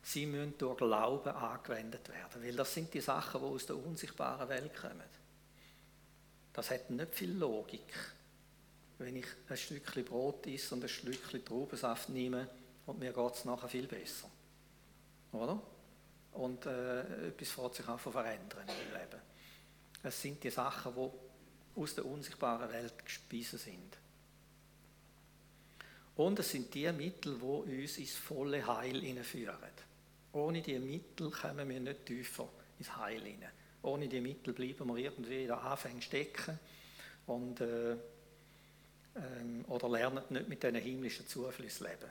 [0.02, 4.48] Sie müssen durch Glauben angewendet werden, weil das sind die Sachen, die aus der unsichtbaren
[4.48, 5.28] Welt kommen.
[6.59, 7.94] Das hat nicht viel Logik,
[8.99, 12.49] wenn ich ein Stückchen Brot esse und ein Stückchen Traubensaft nehme
[12.85, 14.29] und mir geht es nachher viel besser.
[15.31, 15.62] Oder?
[16.33, 19.23] Und äh, etwas fährt sich auch verändern im Leben.
[20.03, 23.97] Es sind die Sachen, die aus der unsichtbaren Welt gespeisen sind.
[26.16, 29.55] Und es sind die Mittel, die uns ins volle Heil hineinführen.
[30.33, 32.49] Ohne diese Mittel kommen wir nicht tiefer
[32.81, 33.53] ins Heil hinein.
[33.83, 36.59] Ohne die Mittel bleiben wir irgendwie in Anfängen stecken
[37.27, 42.11] und, äh, ähm, oder lernen nicht mit diesen himmlischen Zuflüssen leben.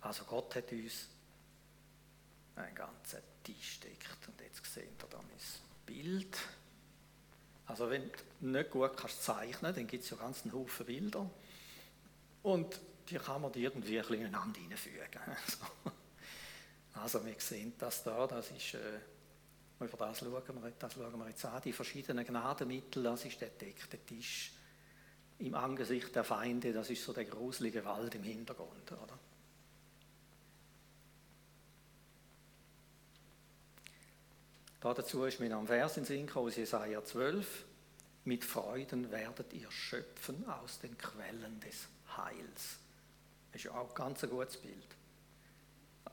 [0.00, 1.08] Also Gott hat uns
[2.54, 4.28] einen ganzen Tisch deckt.
[4.28, 5.38] Und jetzt seht ihr da mein
[5.84, 6.38] Bild.
[7.66, 8.10] Also wenn
[8.40, 11.28] du nicht gut kannst zeichnen, dann gibt es ja ganz einen Haufen Bilder.
[12.42, 15.20] Und die kann man irgendwie ein bisschen ineinander hineinfügen.
[17.02, 18.78] Also wir sehen das da, das ist, äh,
[19.80, 23.50] über das schauen, wir, das schauen wir jetzt an, die verschiedenen Gnadenmittel, das ist der
[23.50, 24.52] deckte Tisch
[25.38, 28.90] im Angesicht der Feinde, das ist so der gruselige Wald im Hintergrund.
[28.90, 29.18] Oder?
[34.80, 37.64] Da dazu ist mir am Vers in Sinn aus Jesaja 12,
[38.24, 41.86] mit Freuden werdet ihr schöpfen aus den Quellen des
[42.16, 42.78] Heils.
[43.52, 44.96] Das ist ja auch ganz ein gutes Bild.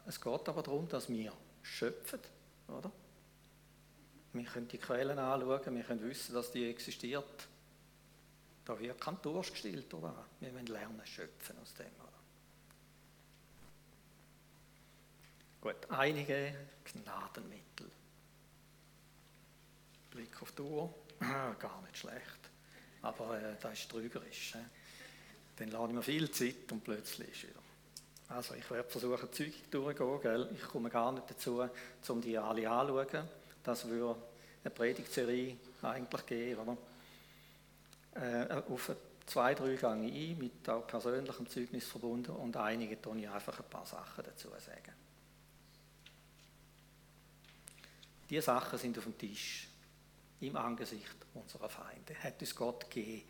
[0.05, 2.19] Es geht aber darum, dass wir schöpfen,
[2.67, 2.91] oder?
[4.33, 7.47] Wir können die Quellen anschauen, wir können wissen, dass die existiert.
[8.65, 10.25] Da wird kein Durst gestillt, oder?
[10.39, 12.13] Wir müssen lernen, schöpfen aus dem, oder?
[15.61, 17.89] Gut, einige Gnadenmittel.
[20.09, 20.93] Blick auf die Uhr,
[21.59, 22.49] gar nicht schlecht.
[23.01, 24.55] Aber äh, das ist trügerisch.
[24.55, 24.59] Äh?
[25.57, 27.59] Dann lade ich mir viel Zeit und plötzlich ist wieder.
[28.29, 30.21] Also ich werde versuchen, Zeug durchzugehen.
[30.21, 30.49] Gell?
[30.53, 31.67] Ich komme gar nicht dazu,
[32.07, 33.27] um die alle anzuschauen.
[33.63, 34.21] Das würde
[34.63, 36.61] eine Predigtserie eigentlich geben.
[36.61, 36.77] Oder?
[38.15, 38.91] Äh, auf
[39.25, 43.69] zwei, drei gehe ein, mit auch persönlichem Zeugnis verbunden und einige tue ich einfach ein
[43.69, 44.93] paar Sachen dazu sagen.
[48.29, 49.67] Diese Sachen sind auf dem Tisch,
[50.41, 52.15] im Angesicht unserer Feinde.
[52.21, 53.23] Hat uns Gott gegeben,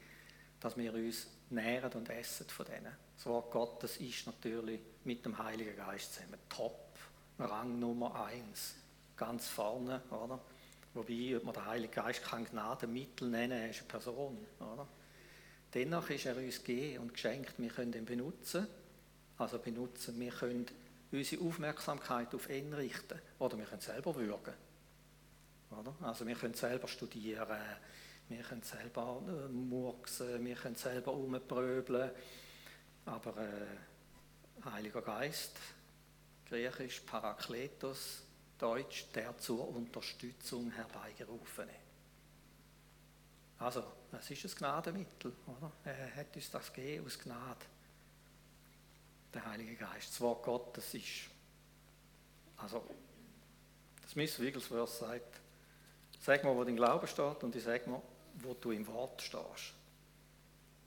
[0.60, 2.96] dass wir uns nähren und essen von denen.
[3.15, 6.98] Das Wort Gottes ist natürlich mit dem Heiligen Geist zusammen top,
[7.39, 8.76] Rang Nummer eins,
[9.15, 10.39] ganz vorne, oder?
[10.93, 14.88] Wobei, ob man den Heiligen Geist kann Gnadenmittel nennen, er ist eine Person, oder?
[15.73, 18.67] Dennoch ist er uns gegeben und geschenkt, wir können ihn benutzen,
[19.38, 20.67] also benutzen, wir können
[21.12, 24.54] unsere Aufmerksamkeit auf ihn richten oder wir können selber würgen.
[25.71, 25.95] Oder?
[26.02, 27.58] Also wir können selber studieren,
[28.30, 32.12] wir können selber äh, murksen, wir können selber umpröbeln,
[33.06, 35.58] aber äh, Heiliger Geist,
[36.47, 38.22] griechisch Parakletos,
[38.63, 41.73] Deutsch, der zur Unterstützung herbeigerufene.
[43.60, 43.84] Also,
[44.17, 45.71] es ist ein Gnadenmittel, oder?
[45.84, 47.65] Er hat uns das gegeben aus Gnade.
[49.34, 50.12] Der Heilige Geist.
[50.12, 51.30] Das Wort Gottes ist,
[52.56, 52.84] also,
[54.02, 55.41] das Smith Wigglesworth sagt,
[56.21, 58.02] sag mal, wo dein Glaube steht und ich sage mal,
[58.36, 59.73] wo du im Wort stehst.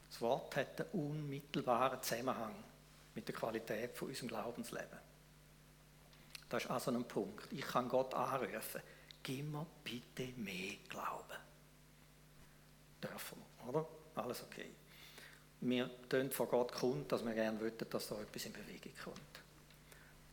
[0.08, 2.54] Das Wort hat einen unmittelbaren Zusammenhang
[3.14, 4.98] mit der Qualität von unserem Glaubensleben.
[6.48, 7.52] Das ist also ein Punkt.
[7.52, 8.80] Ich kann Gott anrufen,
[9.22, 11.38] gib mir bitte mehr Glauben.
[13.02, 13.88] Dürfen wir, oder?
[14.14, 14.70] Alles okay.
[15.60, 19.20] Wir tun vor Gott kund, dass wir gerne möchten, dass da etwas in Bewegung kommt.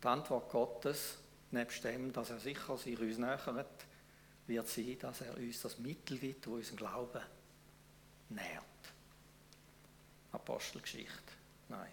[0.01, 1.17] Die Antwort Gottes,
[1.51, 3.85] nebst dem, dass er sicher sich uns nähert,
[4.47, 7.21] wird sein, dass er uns das Mittel gibt, das unseren Glauben
[8.29, 8.63] nährt.
[10.31, 11.33] Apostelgeschichte,
[11.69, 11.91] nein,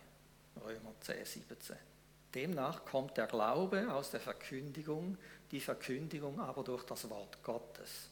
[0.60, 1.76] Römer 10, 17.
[2.34, 5.18] Demnach kommt der Glaube aus der Verkündigung,
[5.50, 8.08] die Verkündigung aber durch das Wort Gottes.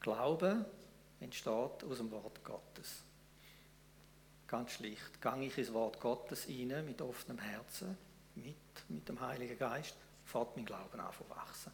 [0.00, 0.64] Glaube
[1.20, 1.50] entsteht
[1.84, 3.02] aus dem Wort Gottes.
[4.46, 5.20] Ganz schlicht.
[5.20, 7.96] Gang ich ins Wort Gottes rein mit offenem Herzen,
[8.36, 8.56] mit,
[8.88, 11.72] mit dem Heiligen Geist, fährt mein Glauben an zu wachsen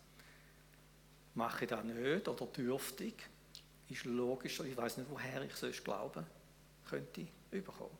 [1.34, 3.14] mache ich das nicht oder dürftig,
[3.88, 4.64] ist logischer.
[4.64, 6.26] Ich weiß nicht, woher ich sonst glauben
[6.88, 7.26] könnte.
[7.50, 7.98] bekommen.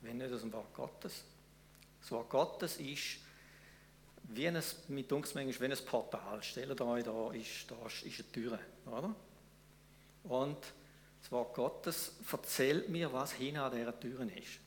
[0.00, 1.24] Wenn nicht aus dem Wort Gottes.
[2.02, 3.18] Das Wort Gottes ist
[4.24, 6.42] wie ein, mit manchmal wie ein Portal.
[6.42, 9.14] Stellt euch, da ist, da ist eine Tür, oder?
[10.24, 10.58] Und
[11.20, 14.58] das Wort Gottes erzählt mir, was hinter dieser Tür ist.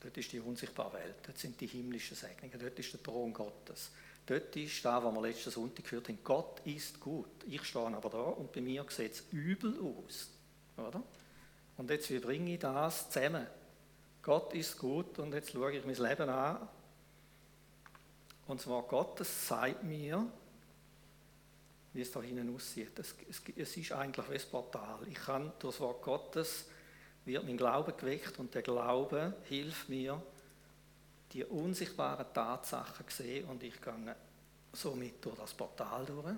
[0.00, 3.90] Dort ist die unsichtbare Welt, dort sind die himmlischen Segnungen, dort ist der Thron Gottes.
[4.26, 7.44] Dort ist da, was wir letzten Sonntag gehört haben, Gott ist gut.
[7.46, 10.30] Ich stehe aber da und bei mir sieht es übel aus.
[10.76, 11.02] Oder?
[11.76, 13.46] Und jetzt, wie bringe ich das zusammen?
[14.24, 16.66] Gott ist gut und jetzt schaue ich mein Leben an.
[18.46, 20.26] Und zwar Gottes sagt mir,
[21.92, 22.98] wie es da hinten aussieht.
[22.98, 24.98] Es, es, es ist eigentlich wie ein Portal.
[25.08, 26.66] Ich kann durch das Wort Gottes
[27.26, 30.20] wird mein Glaube geweckt und der Glaube hilft mir,
[31.32, 34.16] die unsichtbaren Tatsachen zu sehen und ich gehe
[34.72, 36.34] somit durch das Portal durch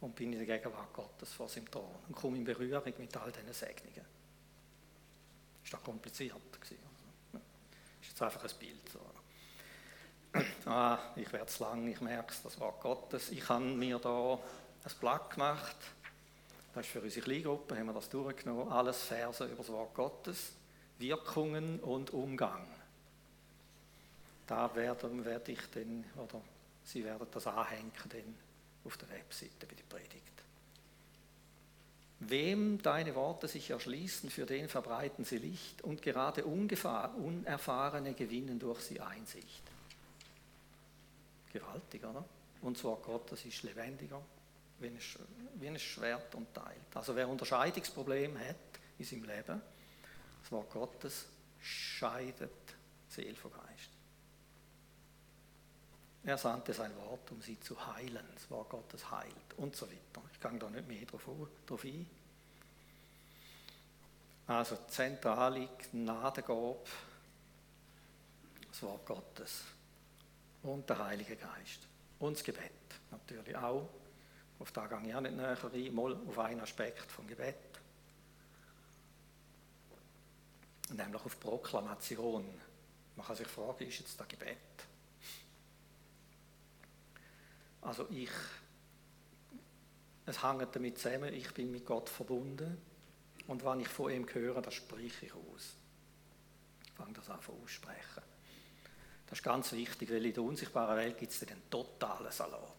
[0.00, 3.32] und bin in der Gegenwart Gottes vor seinem Thron und komme in Berührung mit all
[3.32, 4.04] diesen Segnungen.
[5.64, 6.89] Ist das kompliziert gewesen?
[8.20, 8.88] Jetzt einfach ein Bild.
[8.92, 9.00] So.
[10.66, 13.30] Ah, ich werde es lang, ich merke es, das Wort Gottes.
[13.30, 15.76] Ich habe mir da ein Blatt gemacht,
[16.74, 20.52] das ist für unsere Kleingruppe, haben wir das durchgenommen, alles Verse über das Wort Gottes,
[20.98, 22.68] Wirkungen und Umgang.
[24.46, 26.42] Da werde, werde ich dann, oder
[26.84, 28.34] Sie werden das anhängen dann
[28.84, 30.29] auf der Webseite bei der Predigt.
[32.20, 38.80] Wem deine Worte sich erschließen, für den verbreiten sie Licht und gerade Unerfahrene gewinnen durch
[38.80, 39.62] sie Einsicht.
[41.50, 42.22] Gewaltig, oder?
[42.60, 44.20] Und Wort Gottes ist lebendiger,
[44.78, 46.94] wie ein, Schwert und teilt.
[46.94, 48.56] Also wer Unterscheidungsprobleme hat
[48.98, 49.62] in seinem Leben,
[50.42, 51.26] das Wort Gottes
[51.58, 52.50] scheidet
[53.08, 53.90] Seele von Geist.
[56.24, 58.26] Er sandte sein Wort, um sie zu heilen.
[58.34, 60.29] Das Wort Gottes heilt und so weiter.
[60.42, 62.08] Ich gehe da nicht mehr darauf ein.
[64.46, 66.78] Also zentrale Gnadengabe,
[68.70, 69.64] das Wort Gottes
[70.62, 71.86] und der Heilige Geist.
[72.18, 72.72] Und das Gebet
[73.10, 73.86] natürlich auch.
[74.58, 77.56] Auf da gehe ich auch nicht näher ein, mal auf einen Aspekt vom Gebet.
[80.88, 82.46] Nämlich auf Proklamation.
[83.14, 84.56] Man kann sich fragen, ist jetzt das Gebet?
[87.82, 88.30] Also ich,
[90.30, 92.78] es hängt damit zusammen, ich bin mit Gott verbunden
[93.46, 95.76] und wenn ich von ihm höre, das spreche ich aus.
[96.86, 98.22] Ich fange das an aussprechen.
[99.26, 102.74] Das ist ganz wichtig, weil in der unsichtbaren Welt gibt es den totalen Salat.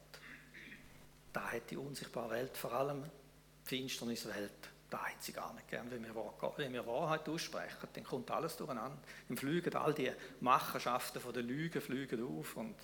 [1.31, 5.89] Da hat die unsichtbare Welt, vor allem die Finsterniswelt, da hat sie gar nicht gern.
[5.89, 6.13] Wenn wir,
[6.57, 8.97] wenn wir Wahrheit aussprechen, dann kommt alles durcheinander.
[9.29, 10.11] Dann fliegen all die
[10.41, 12.75] Machenschaften der Lüge fliegen auf und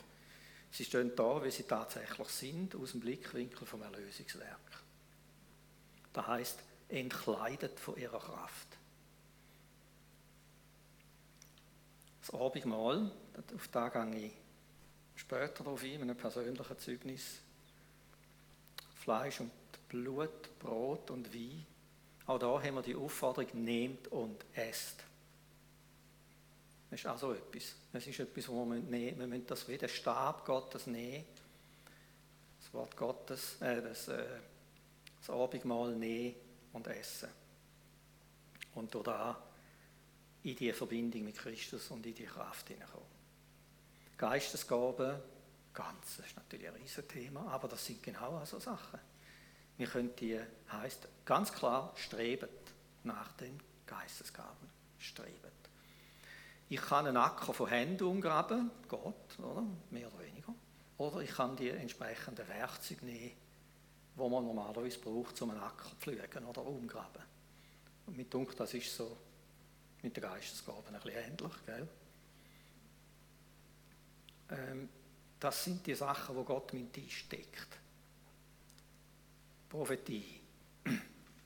[0.71, 4.84] sie stehen da, wie sie tatsächlich sind, aus dem Blickwinkel vom Erlösungswerk.
[6.13, 8.67] Das heißt, entkleidet von ihrer Kraft.
[12.21, 13.12] Das Abendmahl,
[13.56, 14.34] auf das gehe ich
[15.15, 17.39] später darauf ein, in einem persönlichen Zeugnis.
[18.95, 19.51] Fleisch und
[19.88, 21.65] Blut, Brot und Wein.
[22.25, 25.03] Auch da haben wir die Aufforderung, nehmt und esst.
[26.89, 27.76] Das ist auch so etwas.
[27.91, 31.26] Das ist etwas, wo wir nehmen wir müssen das wie den Stab Gottes nehmen.
[32.62, 34.26] Das Wort Gottes, äh, das, äh,
[35.19, 36.36] das Abendmahl nehmen
[36.73, 37.30] und essen.
[38.76, 39.41] Und durch da
[40.43, 43.06] in die Verbindung mit Christus und in die Kraft hineinkommen.
[44.17, 45.19] Geistesgaben,
[45.73, 49.00] ganz, das ist natürlich ein Riesenthema, aber das sind genau so Sachen.
[49.78, 50.39] Wir können die,
[50.71, 52.50] heißt ganz klar, streben
[53.04, 54.69] nach den Geistesgaben.
[54.97, 55.56] Streben.
[56.69, 59.63] Ich kann einen Acker von Händen umgraben, Gott, oder?
[59.89, 60.53] Mehr oder weniger.
[60.97, 63.32] Oder ich kann die entsprechenden Werkzeuge nehmen,
[64.15, 67.23] die man normalerweise braucht, um einen Acker zu pflügen oder umgraben.
[68.06, 69.17] Und mit Dunkel, das ist so
[70.01, 71.65] mit den Geistesgaben ein bisschen ähnlich.
[71.65, 71.88] Gell?
[74.49, 74.89] Ähm,
[75.39, 77.77] das sind die Sachen, wo Gott mit Tisch steckt.
[79.69, 80.41] Prophetie,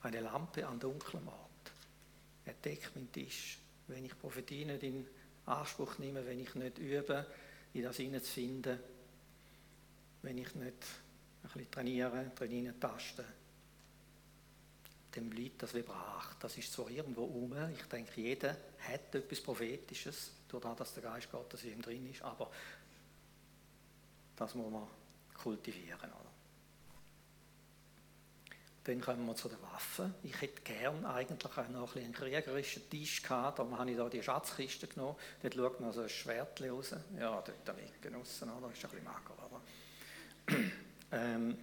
[0.01, 1.71] eine Lampe an dunklem Ort.
[2.45, 3.60] Er deckt meinen Tisch.
[3.91, 5.05] Wenn ich Prophetie nicht in
[5.45, 7.25] Anspruch nehme, wenn ich nicht übe,
[7.73, 8.79] in das hineinzufinden,
[10.21, 10.73] wenn ich nicht
[11.43, 13.25] ein bisschen trainiere, trainieren taste,
[15.11, 16.35] dann bleibt das wie brach.
[16.35, 17.53] Das ist zwar irgendwo um.
[17.69, 22.09] Ich denke, jeder hat etwas Prophetisches, durch das, dass der Geist Gottes in ihm drin
[22.09, 22.49] ist, aber
[24.35, 24.87] das muss man
[25.33, 26.09] kultivieren.
[26.09, 26.30] Oder?
[28.83, 30.15] Dann kommen wir zu den Waffen.
[30.23, 33.59] Ich hätte gern eigentlich auch noch ein einen kriegerischen Tisch gehabt.
[33.59, 35.17] Da habe ich da die Schatzkiste genommen.
[35.41, 36.95] Dort schaut man so ein Schwert raus.
[37.17, 38.71] Ja, dort am Ecken raus, oder?
[38.71, 39.61] Ist ein bisschen mager, aber...
[41.11, 41.57] ähm,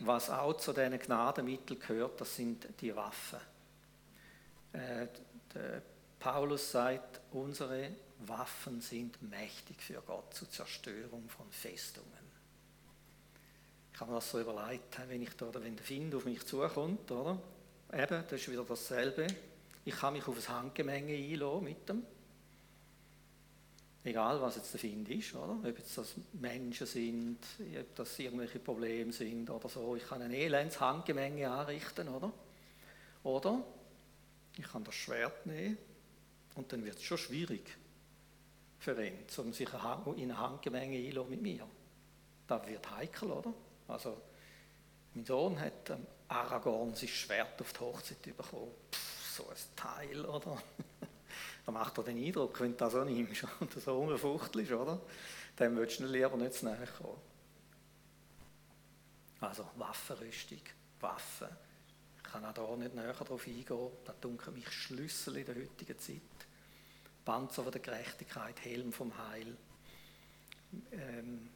[0.00, 3.40] was auch zu diesen Gnadenmitteln gehört, das sind die Waffen.
[4.72, 5.06] Äh,
[6.18, 7.90] Paulus sagt, unsere
[8.20, 12.25] Waffen sind mächtig für Gott zur Zerstörung von Festungen.
[13.96, 17.10] Ich habe mir das so überlegt, wenn, ich da, wenn der Find auf mich zukommt,
[17.10, 17.40] oder?
[17.94, 19.26] Eben, das ist wieder dasselbe.
[19.86, 22.02] Ich kann mich auf ein Handgemenge einlassen mit dem.
[24.04, 25.58] Egal, was jetzt der Find ist, oder?
[25.66, 27.38] Ob jetzt das Menschen sind,
[27.80, 29.96] ob das irgendwelche Probleme sind oder so.
[29.96, 32.30] Ich kann ein elends Handgemenge anrichten, oder?
[33.22, 33.64] Oder
[34.58, 35.78] ich kann das Schwert nehmen
[36.54, 37.74] und dann wird es schon schwierig
[38.78, 39.74] für ihn, um sich in
[40.30, 41.66] eine Handgemenge einzulassen mit mir.
[42.46, 43.54] Das wird heikel, oder?
[43.88, 44.20] Also,
[45.14, 48.72] mein Sohn hat ähm, Aragorn sein Schwert auf die Hochzeit bekommen.
[48.92, 50.62] Pff, so ein Teil, oder?
[51.66, 55.00] da macht er den Eindruck, wenn du das so nimmst und so rumfuchtelst, oder?
[55.56, 57.18] Dann würdest du lieber nicht zu nahe kommen.
[59.40, 60.60] Also Waffenrüstung,
[61.00, 61.48] Waffen.
[62.16, 63.90] Ich kann auch da nicht näher darauf eingehen.
[64.04, 66.20] Das dunkelt mich Schlüssel in der heutigen Zeit.
[67.24, 69.56] Panzer der Gerechtigkeit, Helm vom Heil.
[70.92, 71.48] Ähm,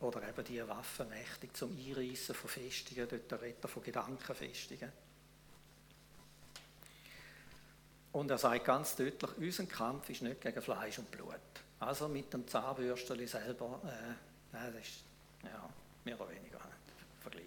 [0.00, 4.92] oder eben die Waffen mächtig zum Einreißen von Festungen, dort der Retter von Gedankenfestungen.
[8.12, 11.34] Und er sagt ganz deutlich, unser Kampf ist nicht gegen Fleisch und Blut.
[11.80, 15.04] Also mit dem Zahnbürsteli selber, äh, das ist
[15.44, 15.68] ja,
[16.04, 16.70] mehr oder weniger ein
[17.20, 17.44] Vergleich.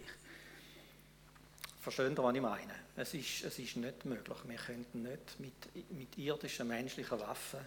[1.82, 2.76] Versteht ihr, was ich meine?
[2.96, 4.38] Es ist, es ist nicht möglich.
[4.46, 7.62] Wir könnten nicht mit, mit irdischen menschlichen Waffen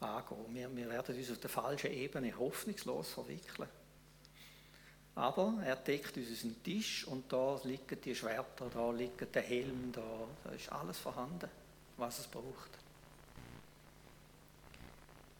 [0.00, 0.54] angehen.
[0.54, 3.68] Wir, wir werden uns auf der falschen Ebene hoffnungslos verwickeln.
[5.14, 9.92] Aber er deckt uns unseren Tisch und da liegen die Schwerter, da liegt der Helm,
[9.92, 10.02] da,
[10.44, 11.48] da ist alles vorhanden
[11.96, 12.70] was es braucht.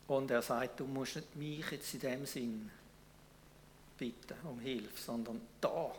[0.07, 2.71] Und er sagt, du musst nicht mich jetzt in dem Sinn
[3.97, 5.93] bitten um Hilfe, sondern da,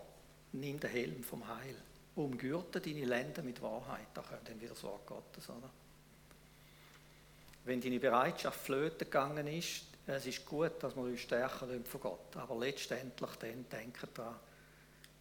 [0.53, 1.77] nimm den Helm vom Heil.
[2.17, 4.07] Umgürte deine Länder mit Wahrheit.
[4.15, 5.71] Da kommt dann wieder das Wort Gottes, oder?
[7.65, 12.37] Wenn deine Bereitschaft flöten gegangen ist, es ist gut, dass wir uns stärken von Gott.
[12.37, 14.37] Aber letztendlich dann denken daran,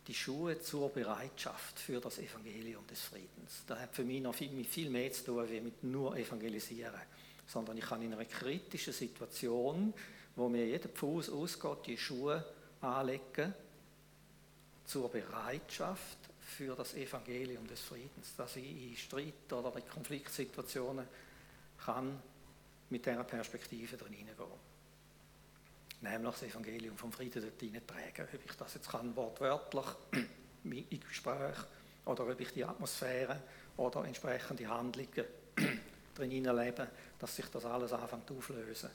[0.08, 3.64] die Schuhe zur Bereitschaft für das Evangelium des Friedens.
[3.66, 7.00] Das hat für mich noch viel, viel mehr zu tun, wie mit nur evangelisieren.
[7.48, 9.94] Sondern ich kann in einer kritischen Situation,
[10.36, 12.44] wo mir jeder Fuß ausgeht, die Schuhe
[12.82, 13.54] anlegen
[14.86, 18.36] zur Bereitschaft für das Evangelium des Friedens.
[18.36, 21.08] Dass ich in Streit oder in Konfliktsituationen
[21.86, 22.22] kann
[22.90, 24.73] mit dieser Perspektive drin hineingehen
[26.04, 28.28] nämlich das Evangelium vom Frieden dort hineintragen.
[28.34, 29.86] Ob ich das jetzt kann, wortwörtlich
[30.64, 31.58] im Gespräch
[32.06, 33.42] oder ob ich die Atmosphäre
[33.78, 35.26] oder entsprechende Handlungen
[36.16, 36.88] drin leben,
[37.20, 38.90] dass sich das alles anfängt auflösen.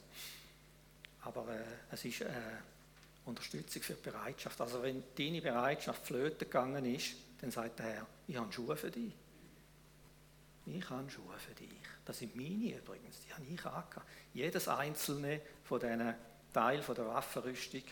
[1.21, 2.31] Aber äh, es ist äh,
[3.25, 4.61] Unterstützung für die Bereitschaft.
[4.61, 8.91] Also wenn deine Bereitschaft flöten gegangen ist, dann sagt der Herr, ich habe Schuhe für
[8.91, 9.13] dich.
[10.65, 11.69] Ich habe Schuhe für dich.
[12.05, 14.07] Das sind meine übrigens, die habe ich angehabt.
[14.33, 16.13] Jedes einzelne von diesen
[16.53, 17.83] Teil der Waffenrüstung,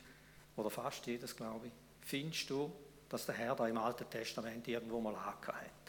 [0.55, 2.71] oder fast jedes, glaube ich, findest du,
[3.09, 5.87] dass der Herr da im Alten Testament irgendwo mal angehabt hat.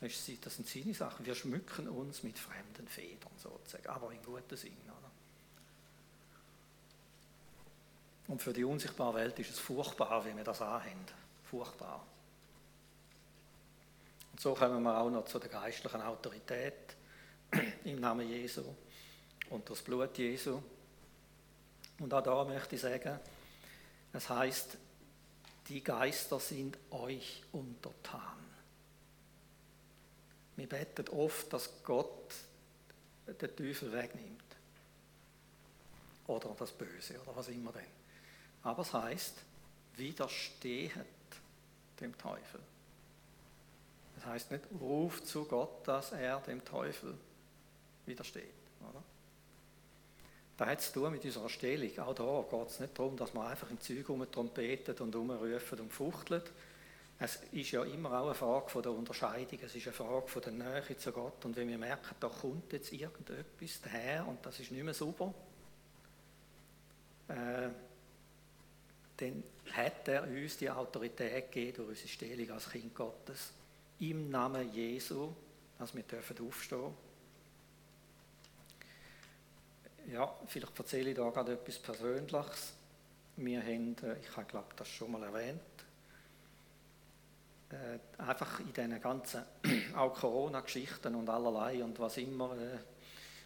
[0.00, 1.26] Das sind seine Sachen.
[1.26, 4.72] Wir schmücken uns mit fremden Federn sozusagen, aber in gutem Sinn.
[4.86, 5.10] Oder?
[8.28, 11.04] Und für die unsichtbare Welt ist es furchtbar, wie wir das anhaben.
[11.50, 12.02] Furchtbar.
[14.32, 16.96] Und so kommen wir auch noch zu der geistlichen Autorität
[17.84, 18.64] im Namen Jesu
[19.50, 20.62] und das Blut Jesu.
[22.00, 23.20] Und auch da möchte ich sagen,
[24.12, 24.76] es heißt,
[25.68, 28.40] die Geister sind euch untertan.
[30.56, 32.34] Wir beten oft, dass Gott
[33.26, 34.42] den Teufel wegnimmt.
[36.26, 37.84] Oder das Böse oder was immer denn.
[38.62, 39.34] Aber es heißt,
[39.96, 41.06] widerstehet
[42.00, 42.60] dem Teufel.
[44.16, 47.16] Das heißt nicht, ruft zu Gott, dass er dem Teufel
[48.06, 48.52] widersteht.
[48.80, 49.02] Oder?
[50.60, 51.98] Das hat zu tun mit unserer Stellung.
[52.00, 55.90] Auch da geht es nicht darum, dass man einfach im Zeug trompetet und rumrufen und
[55.90, 56.52] fuchtelt.
[57.18, 60.42] Es ist ja immer auch eine Frage von der Unterscheidung, es ist eine Frage von
[60.42, 61.42] der Nähe zu Gott.
[61.46, 65.32] Und wenn wir merken, da kommt jetzt irgendetwas daher und das ist nicht mehr super,
[67.28, 67.70] äh,
[69.16, 69.42] dann
[69.72, 73.52] hat er uns die Autorität gegeben durch unsere Stellung als Kind Gottes
[74.00, 75.32] im Namen Jesu,
[75.78, 76.92] dass wir dürfen aufstehen
[80.08, 82.72] ja, vielleicht erzähle ich da gerade etwas Persönliches.
[83.36, 85.60] Wir haben, äh, ich habe glaube das schon mal erwähnt,
[87.70, 89.44] äh, einfach in diesen ganzen
[89.96, 92.78] auch Corona-Geschichten und allerlei und was immer äh,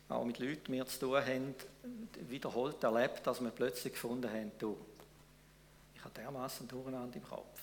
[0.08, 1.54] auch mit Leuten wir zu tun haben,
[2.28, 4.76] wiederholt erlebt, dass wir plötzlich gefunden haben, du,
[5.94, 7.60] ich habe dermaßen Durcheinander im Kopf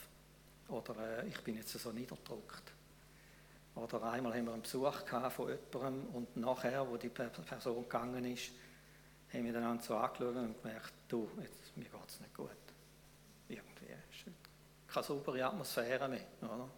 [0.69, 2.63] oder ich bin jetzt so niederdruckt.
[3.75, 4.93] Oder einmal haben wir einen Besuch
[5.29, 8.51] von jemandem und nachher, wo die Person gegangen ist,
[9.33, 12.49] haben wir dann so angeschaut und gemerkt, du, jetzt, mir geht es nicht gut.
[13.47, 14.25] Irgendwie ist
[14.87, 16.25] keine saubere Atmosphäre mehr.
[16.41, 16.69] Oder?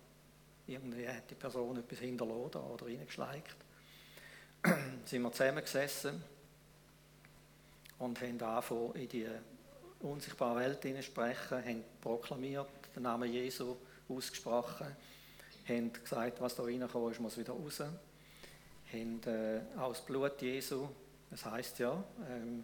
[0.67, 3.55] Irgendwie hat die Person etwas hinterlassen oder reingeschleicht.
[5.05, 6.23] sind wir zusammengesessen
[7.99, 9.27] und haben angefangen, in die
[9.99, 13.75] unsichtbare Welt hineinsprechen, haben proklamiert, den Namen Jesu
[14.07, 14.87] ausgesprochen,
[15.67, 17.81] haben gesagt, was da reingekommen ist, muss wieder raus.
[18.91, 20.87] Haben äh, auch Blut Jesu,
[21.34, 22.63] das heißt ja, ähm,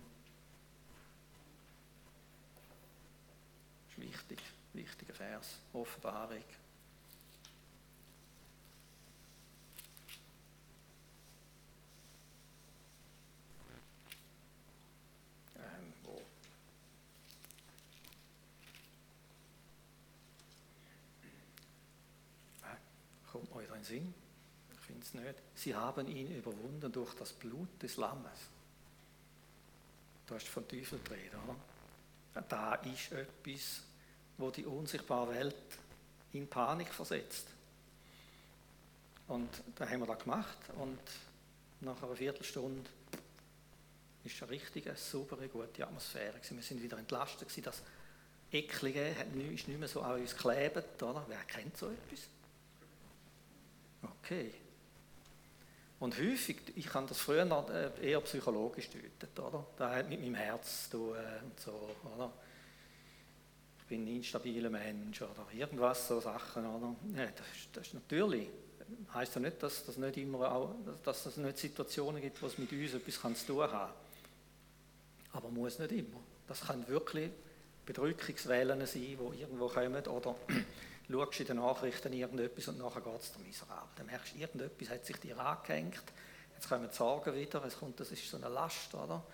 [3.89, 4.39] ist wichtig,
[4.73, 6.43] wichtiger Vers, Offenbarung.
[23.79, 24.13] keinen Sinn.
[24.73, 25.35] Ich finde es nicht.
[25.55, 28.49] Sie haben ihn überwunden durch das Blut des Lammes.
[30.29, 32.43] Du hast von Teufel geredet, oder?
[32.47, 33.81] Da ist etwas,
[34.37, 35.55] wo die unsichtbare Welt
[36.33, 37.47] in Panik versetzt.
[39.27, 40.99] Und da haben wir das gemacht und
[41.81, 42.87] nach einer Viertelstunde
[44.23, 46.39] ist eine richtige, saubere, gute Atmosphäre.
[46.47, 47.49] Wir sind wieder entlastet.
[47.65, 47.81] Das
[48.51, 49.15] Eklige
[49.51, 51.01] ist nicht mehr so an uns geklebt.
[51.01, 51.25] Oder?
[51.27, 52.27] Wer kennt so etwas?
[54.03, 54.53] Okay.
[55.99, 59.65] Und häufig, ich kann das früher äh, eher psychologisch deuten, oder?
[59.77, 61.71] Das hat mit meinem Herz zu tun äh, und so,
[62.15, 62.31] oder?
[63.79, 66.95] Ich bin ein instabiler Mensch oder irgendwas, so Sachen, oder?
[67.17, 68.47] Ja, das, ist, das ist natürlich,
[69.13, 72.57] heißt ja nicht, dass das nicht immer auch, dass es nicht Situationen gibt, wo es
[72.57, 73.93] mit uns etwas zu tun hat.
[75.33, 76.21] Aber muss nicht immer.
[76.47, 77.29] Das kann wirklich
[77.85, 80.35] Bedrückungswellen sein, die irgendwo kommen oder
[81.11, 83.89] schaust in den Nachrichten irgendetwas und nachher geht es dir miserabel.
[83.95, 86.03] Dann merkst du, irgendetwas hat sich dir angehängt,
[86.55, 89.23] jetzt kommen die Sorgen wieder, es kommt, das ist so eine Last, oder?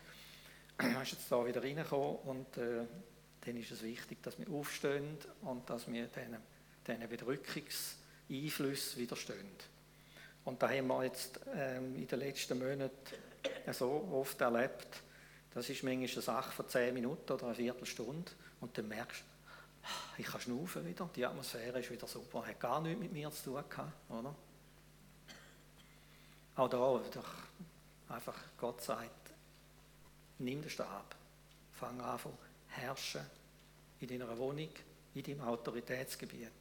[0.78, 2.86] Du hast jetzt da wieder reingekommen und äh,
[3.45, 6.38] dann ist es wichtig, dass wir aufstehen und dass wir diesen,
[6.86, 9.51] diesen Bedrückungseinflüssen widerstehen.
[10.43, 12.91] Und da haben wir jetzt ähm, in den letzten Monaten
[13.71, 15.01] so oft erlebt,
[15.53, 19.34] das ist manchmal eine Sache von zehn Minuten oder eine Viertelstunde und dann merkst du,
[20.17, 23.51] ich kann schnaufen wieder, die Atmosphäre ist wieder super, hat gar nichts mit mir zu
[23.51, 24.36] tun gehabt, oder?
[26.55, 27.33] Auch da, doch
[28.09, 29.33] einfach Gott sagt,
[30.39, 31.15] nimm den Stab,
[31.73, 32.31] fang an zu
[32.69, 33.25] herrschen
[33.99, 34.69] in deiner Wohnung,
[35.13, 36.51] in deinem Autoritätsgebiet.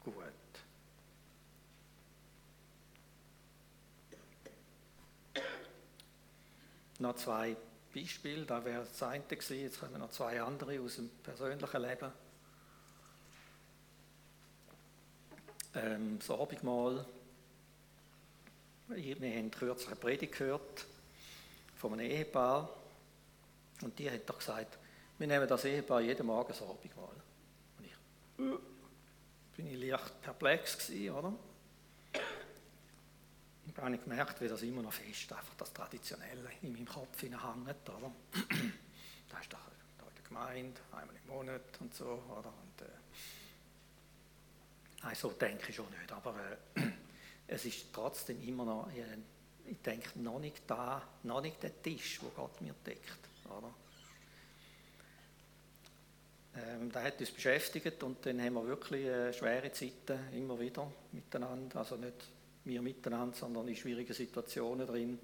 [0.00, 0.14] Gut.
[6.98, 7.56] Noch zwei
[7.96, 12.12] Beispiel, da wäre das eine gewesen, jetzt kommen noch zwei andere aus dem persönlichen Leben.
[15.74, 17.06] Ähm, das Abendmahl,
[18.88, 20.84] wir haben kürzlich eine Predigt gehört
[21.76, 22.68] von einem Ehepaar
[23.80, 24.78] und die hat doch gesagt,
[25.16, 27.16] wir nehmen das Ehepaar jeden Morgen das Abendmahl.
[27.78, 28.58] Und ich äh,
[29.56, 31.32] bin ich leicht perplex gewesen, oder?
[33.76, 37.20] Da habe ich gemerkt, wie das immer noch fest, einfach das Traditionelle in meinem Kopf
[37.22, 37.34] hängt.
[37.34, 38.10] Oder?
[39.28, 39.58] Das ist doch
[39.98, 42.04] da der Gemeinde, einmal im Monat und so.
[42.04, 42.48] Oder?
[42.48, 42.90] Und, äh,
[45.02, 46.34] nein, so denke ich schon nicht, aber
[46.76, 46.80] äh,
[47.48, 49.18] es ist trotzdem immer noch, äh,
[49.66, 53.18] ich denke, noch nicht da, noch nicht der Tisch, wo Gott mir deckt.
[53.44, 53.74] Oder?
[56.56, 60.90] Ähm, das hat uns beschäftigt und dann haben wir wirklich äh, schwere Zeiten immer wieder
[61.12, 62.35] miteinander, also nicht
[62.66, 65.18] wir miteinander, sondern in schwierigen Situationen drin.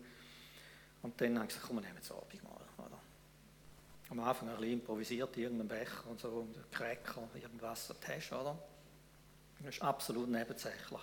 [1.02, 2.66] Und dann haben sie gesagt, komm, wir nehmen das Abendmahl.
[2.78, 2.98] Oder?
[4.10, 8.58] Am Anfang ein bisschen improvisiert, irgendein Becher und so, ein Cracker, irgendwas, so hast, oder?
[9.58, 11.00] Das ist absolut nebensächlich.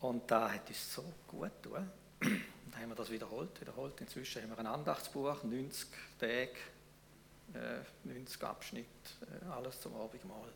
[0.00, 1.90] Und da hat uns so gut getan.
[2.20, 4.00] Dann haben wir das wiederholt, wiederholt.
[4.00, 6.50] Inzwischen haben wir ein Andachtsbuch, 90 Tage,
[7.54, 8.88] äh, 90 Abschnitte,
[9.22, 10.52] äh, alles zum Abendmahl.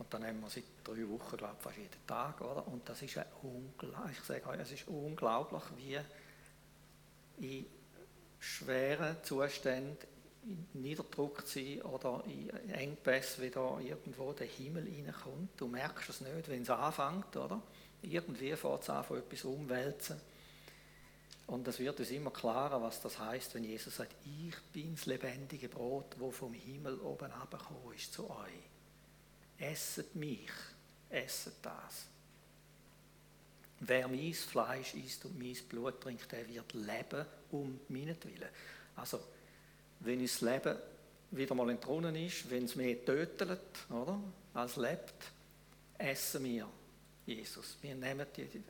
[0.00, 2.40] Und dann haben wir seit drei Wochen, glaube ich, fast jeden Tag.
[2.40, 2.66] Oder?
[2.66, 6.00] Und das ist, unglaublich, ich sage euch, es ist unglaublich, wie
[7.46, 7.66] in
[8.38, 9.98] schweren Zuständen,
[10.44, 15.60] in Niederdruck sein oder in Engpässe wieder irgendwo der Himmel reinkommt.
[15.60, 17.60] Du merkst es nicht, wenn es anfängt, oder?
[18.00, 20.18] Irgendwie fängt es an, von etwas umwälzen.
[21.46, 25.04] Und es wird uns immer klarer, was das heißt, wenn Jesus sagt, ich bin das
[25.04, 28.69] lebendige Brot, wo vom Himmel oben abgekommen ist zu euch
[29.60, 30.50] esset mich,
[31.08, 32.06] esset das.
[33.80, 38.48] Wer mein Fleisch isst und mein Blut trinkt, der wird leben um meinetwillen.
[38.96, 39.20] Also,
[40.00, 40.76] wenn das Leben
[41.30, 44.20] wieder mal entronnen ist, wenn es mehr tötet, oder,
[44.54, 45.14] als lebt,
[45.96, 46.68] essen wir
[47.24, 47.76] Jesus.
[47.80, 48.62] Wir nehmen die,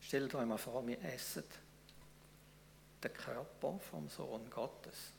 [0.00, 1.44] stellt euch mal vor, wir essen
[3.02, 5.12] den Körper vom Sohn Gottes.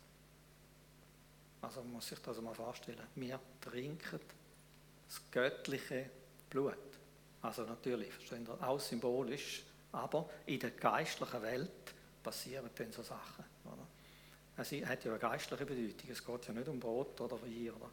[1.62, 3.08] Also man muss sich das mal vorstellen.
[3.16, 4.20] Wir trinken
[5.12, 6.10] das göttliche
[6.50, 6.78] Blut.
[7.42, 11.94] Also natürlich, verstehen Sie, auch symbolisch, aber in der geistlichen Welt
[12.24, 13.44] passieren dann so Sachen.
[13.66, 13.86] Oder?
[14.58, 16.10] Es hat ja eine geistliche Bedeutung.
[16.10, 17.90] Es geht ja nicht um Brot oder Wein oder,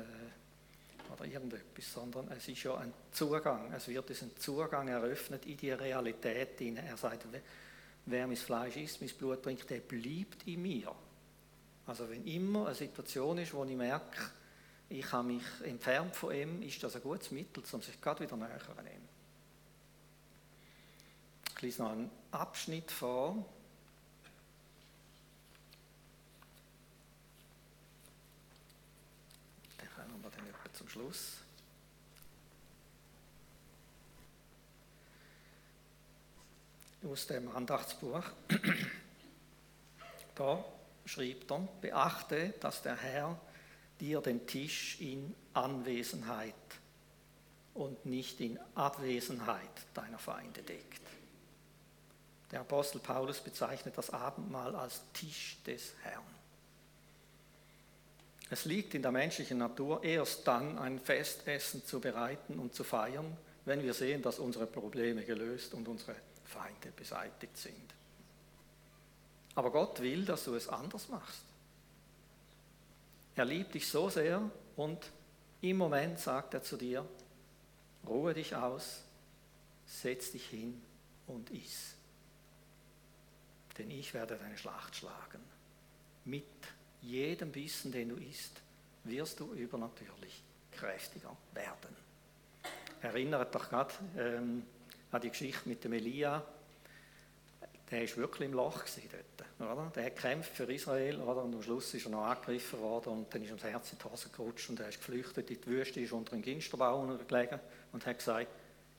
[0.00, 3.72] äh, oder irgendetwas, sondern es ist ja ein Zugang.
[3.72, 6.86] Es wird uns ein Zugang eröffnet in die Realität hinein.
[6.86, 7.26] Er sagt,
[8.04, 10.94] wer mein Fleisch isst, mein Blut trinkt, der bleibt in mir.
[11.86, 14.20] Also wenn immer eine Situation ist, wo ich merke,
[14.90, 18.36] ich habe mich entfernt von ihm, ist das ein gutes Mittel, um sich gerade wieder
[18.36, 19.08] näher zu nehmen.
[21.54, 23.46] Ich lese noch einen Abschnitt vor.
[29.80, 31.36] Den kommen wir dann etwa zum Schluss.
[37.04, 38.24] Aus dem Andachtsbuch.
[40.34, 40.64] Da
[41.04, 43.40] schrieb er, beachte, dass der Herr
[44.00, 46.54] dir den Tisch in Anwesenheit
[47.74, 51.02] und nicht in Abwesenheit deiner Feinde deckt.
[52.50, 56.24] Der Apostel Paulus bezeichnet das Abendmahl als Tisch des Herrn.
[58.50, 63.36] Es liegt in der menschlichen Natur, erst dann ein Festessen zu bereiten und zu feiern,
[63.64, 67.94] wenn wir sehen, dass unsere Probleme gelöst und unsere Feinde beseitigt sind.
[69.54, 71.42] Aber Gott will, dass du es anders machst.
[73.36, 75.10] Er liebt dich so sehr und
[75.60, 77.06] im Moment sagt er zu dir,
[78.06, 79.02] ruhe dich aus,
[79.86, 80.80] setz dich hin
[81.26, 81.94] und iss.
[83.78, 85.42] Denn ich werde deine Schlacht schlagen.
[86.24, 86.44] Mit
[87.02, 88.60] jedem Bissen, den du isst,
[89.04, 91.96] wirst du übernatürlich kräftiger werden.
[93.00, 94.64] Erinnert doch gerade ähm,
[95.10, 96.44] an die Geschichte mit dem Elia,
[97.90, 99.70] der war wirklich im Loch dort.
[99.72, 99.92] Oder?
[99.94, 101.42] Der hat gekämpft für Israel oder?
[101.42, 103.98] und am Schluss ist er noch angegriffen worden und dann ist ihm das Herz in
[103.98, 107.58] die Hose gerutscht und er ist geflüchtet in die Wüste, ist unter einem Ginsterbaum gelegen
[107.92, 108.48] und hat gesagt,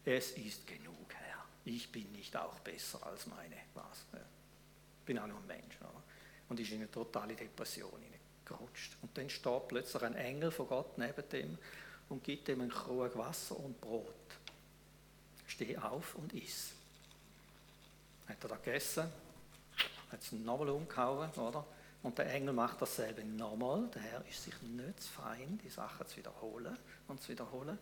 [0.04, 1.46] es ist genug, Herr.
[1.64, 3.56] Ich bin nicht auch besser als meine.
[3.74, 4.06] Was?
[4.14, 5.78] Ich bin auch nur ein Mensch.
[5.80, 6.04] Oder?
[6.50, 7.92] Und ist in eine totale Depression
[8.44, 8.98] gerutscht.
[9.02, 11.58] Und dann steht plötzlich ein Engel von Gott neben dem
[12.10, 14.14] und gibt ihm einen Krug Wasser und Brot.
[15.48, 16.74] Steh auf und iss
[18.32, 19.12] hat er da gegessen,
[20.12, 21.66] hat es nochmal umgehauen, oder?
[22.04, 23.88] Und der Engel macht dasselbe nochmal.
[23.94, 26.78] Der Herr ist sich nicht zu fein, die Sachen zu wiederholen
[27.08, 27.78] und zu wiederholen.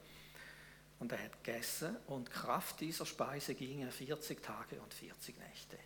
[0.99, 5.77] Und er hat gegessen und Kraft dieser Speise ging er 40 Tage und 40 Nächte.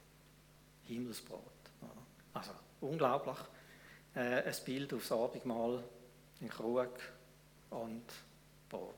[0.86, 1.41] Himmelsbrot.
[1.82, 2.01] Oder?
[2.34, 2.51] Also
[2.82, 3.38] unglaublich.
[4.16, 5.84] Äh, ein Bild aufs Abendmahl,
[6.41, 6.89] ein Krug
[7.70, 8.05] und
[8.70, 8.95] Brot.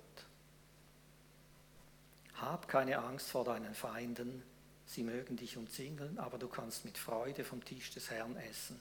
[2.36, 4.44] Hab keine Angst vor deinen Feinden,
[4.86, 8.80] sie mögen dich umzingeln, aber du kannst mit Freude vom Tisch des Herrn essen,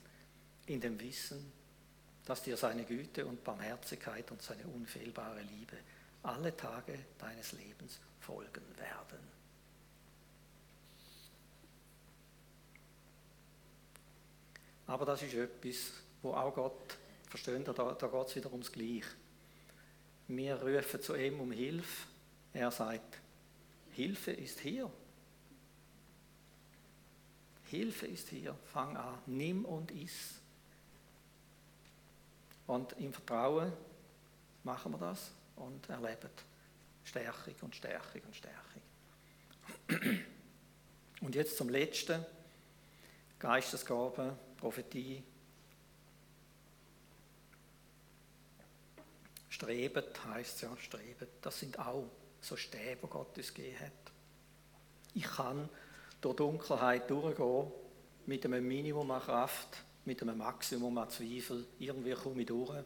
[0.67, 1.51] in dem Wissen,
[2.25, 5.77] dass dir seine Güte und Barmherzigkeit und seine unfehlbare Liebe
[6.23, 9.35] alle Tage deines Lebens folgen werden.
[14.87, 15.91] Aber das ist etwas,
[16.21, 16.97] wo auch Gott,
[17.29, 19.09] verstehen da, da geht es wieder ums Gleiche.
[20.27, 22.07] Wir rufen zu ihm um Hilfe.
[22.53, 23.19] Er sagt,
[23.91, 24.91] Hilfe ist hier.
[27.65, 30.39] Hilfe ist hier, fang an, nimm und iss.
[32.67, 33.71] Und im Vertrauen
[34.63, 36.29] machen wir das und erleben
[37.03, 38.81] Stärkung und Stärkung und Stärkung.
[41.21, 42.23] Und jetzt zum letzten,
[43.39, 45.23] Geistesgaben, Prophetie.
[49.49, 51.29] Strebet heißt ja, strebet.
[51.41, 52.09] Das sind auch
[52.41, 53.91] so Stäbe, die Gott uns gegeben hat.
[55.13, 55.69] Ich kann
[56.21, 57.71] durch Dunkelheit durchgehen,
[58.25, 61.65] mit einem Minimum an Kraft, mit einem Maximum an Zweifel.
[61.79, 62.83] Irgendwie komme ich durch.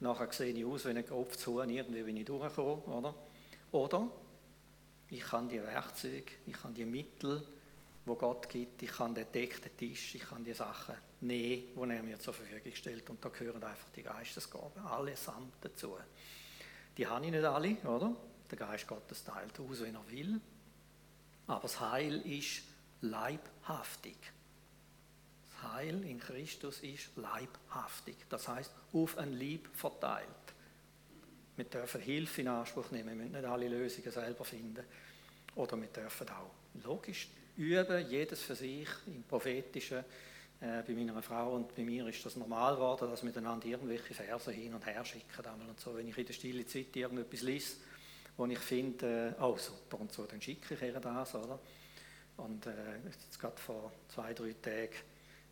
[0.00, 2.82] Nachher sehe ich aus wie ein Kopf zu, irgendwie bin ich durchgekommen.
[2.84, 3.14] Oder?
[3.74, 4.08] oder
[5.10, 7.42] ich kann die Werkzeuge, ich kann die Mittel,
[8.06, 12.02] wo Gott gibt, ich kann den deckten Tisch, ich kann die Sachen nehmen, die er
[12.02, 13.08] mir zur Verfügung stellt.
[13.10, 15.96] Und da gehören einfach die Geistesgaben allesamt dazu.
[16.96, 18.14] Die habe ich nicht alle, oder?
[18.50, 20.40] Der Geist Gottes teilt aus, wenn er will.
[21.46, 22.62] Aber das Heil ist
[23.00, 24.16] leibhaftig.
[25.50, 28.16] Das Heil in Christus ist leibhaftig.
[28.28, 30.28] Das heißt, auf ein Lieb verteilt.
[31.56, 34.84] Wir dürfen Hilfe in Anspruch nehmen, wir müssen nicht alle Lösungen selber finden.
[35.54, 36.50] Oder wir dürfen auch
[36.82, 40.04] logisch üben, jedes für sich, im Prophetischen.
[40.60, 44.14] Äh, bei meiner Frau und bei mir ist das normal geworden, dass wir miteinander irgendwelche
[44.14, 45.44] Verse hin und her schicken.
[45.68, 45.96] Und so.
[45.96, 47.76] Wenn ich in der stille Zeit irgendetwas lese,
[48.36, 51.58] wo ich finde, oh super, und so, dann schicke ich ihr das, oder?
[52.36, 54.94] Und äh, jetzt gerade vor zwei, drei Tagen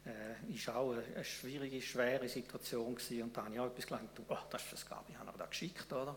[0.04, 3.86] äh, ist auch eine, eine, schwierige, schwere Situation gewesen und da habe ich auch etwas
[3.86, 6.16] gelernt, oh, das ist das Gabi, ich habe aber da geschickt, oder?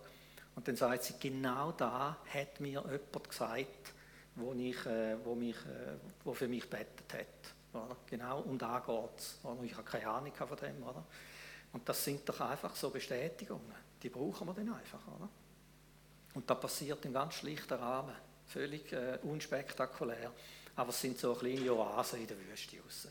[0.56, 3.94] Und dann sagt sie, genau da hat mir jemand gesagt,
[4.36, 7.84] wo, ich, äh, wo, mich, äh, wo für mich bettet hat.
[7.84, 7.98] Oder?
[8.08, 9.40] Genau um da geht es.
[9.64, 10.84] Ich habe keine Ahnung von dem.
[10.84, 11.04] Oder?
[11.74, 13.74] Und das sind doch einfach so Bestätigungen.
[14.02, 15.06] Die brauchen wir dann einfach.
[15.08, 15.30] Oder?
[16.36, 18.16] Und das passiert im ganz schlichten Rahmen.
[18.48, 20.32] Völlig äh, unspektakulär.
[20.76, 23.08] Aber es sind so kleine Oasen in der Wüste raus.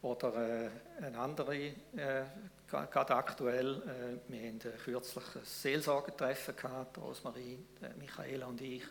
[0.00, 0.70] Oder äh,
[1.04, 1.74] eine andere, äh,
[2.68, 8.84] gerade aktuell, äh, wir haben kürzlich ein Seelsorgetreffen gehabt, Rosmarie, äh, Michaela und ich.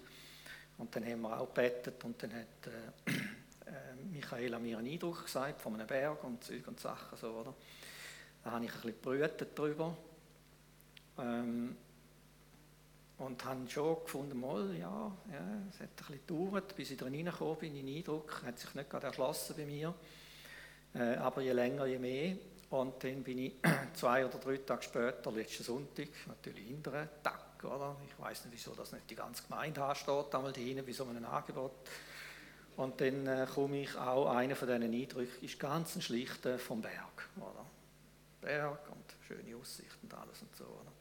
[0.77, 5.23] Und dann haben wir auch gebetet und dann hat äh, äh, Michaela mir einen Eindruck
[5.23, 7.53] gesagt von einem Berg und Zeug und Sachen so, oder?
[8.43, 9.95] Da habe ich ein bisschen darüber.
[11.19, 11.77] Ähm,
[13.21, 17.05] und habe schon gefunden, mal, ja, ja, es hat ein bisschen gedauert, bis ich da
[17.05, 19.93] reingekommen bin, in den Eindruck, hat sich nicht gerade erschlossen bei mir.
[20.95, 22.35] Äh, aber je länger, je mehr.
[22.71, 23.53] Und dann bin ich
[23.93, 27.95] zwei oder drei Tage später, letzten Sonntag, natürlich in der Tag, oder?
[28.07, 31.25] Ich weiß nicht, wieso das nicht die ganze Gemeinde ansteht, einmal hinten bei so einem
[31.25, 31.71] Angebot.
[32.77, 36.81] Und dann äh, komme ich auch, einer von diesen Eindrücken ist ganz ein schlichter vom
[36.81, 37.65] Berg, oder?
[38.39, 40.91] Berg und schöne Aussicht und alles und so, oder?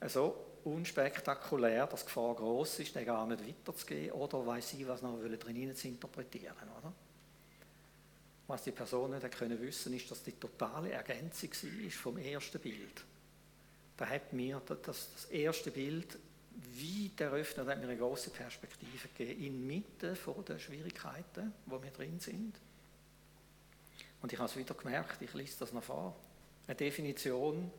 [0.00, 5.02] Also unspektakulär, dass die Gefahr groß ist, den gar nicht weiterzugehen, oder weiß ich, was
[5.02, 6.92] noch drin zu interpretieren, oder?
[8.46, 13.04] Was die Personen dann können wissen, ist, dass die totale Ergänzung war vom ersten Bild.
[13.96, 16.18] Da hat mir das, das erste Bild
[16.54, 22.18] weit eröffnet, hat mir eine große Perspektive gegeben, inmitten von den Schwierigkeiten, wo wir drin
[22.20, 22.54] sind.
[24.20, 26.16] Und ich habe es wieder gemerkt, ich lese das noch vor.
[26.66, 27.70] Eine Definition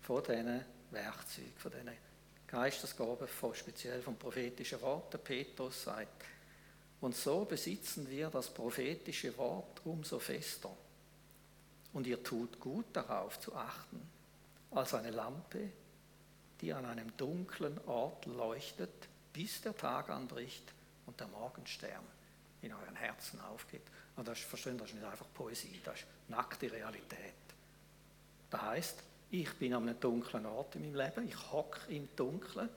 [0.00, 1.90] von diesen Werkzeugen, von diesen
[2.52, 5.14] Geistesgaben, von, speziell vom prophetischen Wort.
[5.14, 6.22] Der Petrus sagt,
[7.00, 10.70] und so besitzen wir das prophetische Wort umso fester.
[11.94, 14.06] Und ihr tut gut darauf zu achten,
[14.70, 15.70] als eine Lampe,
[16.60, 20.74] die an einem dunklen Ort leuchtet, bis der Tag anbricht
[21.06, 22.04] und der Morgenstern
[22.60, 23.82] in euren Herzen aufgeht.
[24.16, 27.32] Und das verstehen, das ist nicht einfach Poesie, das ist nackte Realität.
[28.50, 29.02] Das heißt,
[29.32, 32.68] ich bin an einem dunklen Ort in meinem Leben, ich hocke im Dunkeln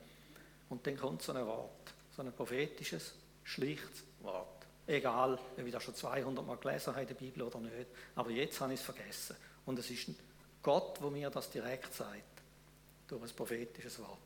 [0.69, 4.65] und dann kommt so ein Wort, so ein prophetisches, schlichtes Wort.
[4.87, 7.87] Egal, ob ich das schon 200 Mal gelesen habe in der Bibel oder nicht.
[8.15, 9.35] Aber jetzt habe ich es vergessen.
[9.65, 10.11] Und es ist
[10.61, 12.21] Gott, wo mir das direkt sagt.
[13.07, 14.19] Durch ein prophetisches Wort.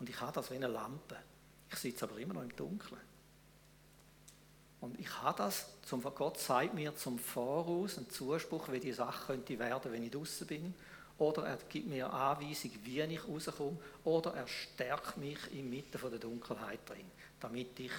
[0.00, 1.16] Und ich habe das wie eine Lampe.
[1.70, 3.00] Ich sitze aber immer noch im Dunkeln.
[4.80, 9.26] Und ich habe das, zum, Gott sagt mir zum Voraus einen Zuspruch, wie die Sache
[9.26, 10.74] könnte werden, wenn ich draußen bin.
[11.18, 13.78] Oder er gibt mir eine Anweisung, wie ich rauskomme.
[14.04, 17.10] Oder er stärkt mich inmitten der Dunkelheit drin,
[17.40, 17.92] damit ich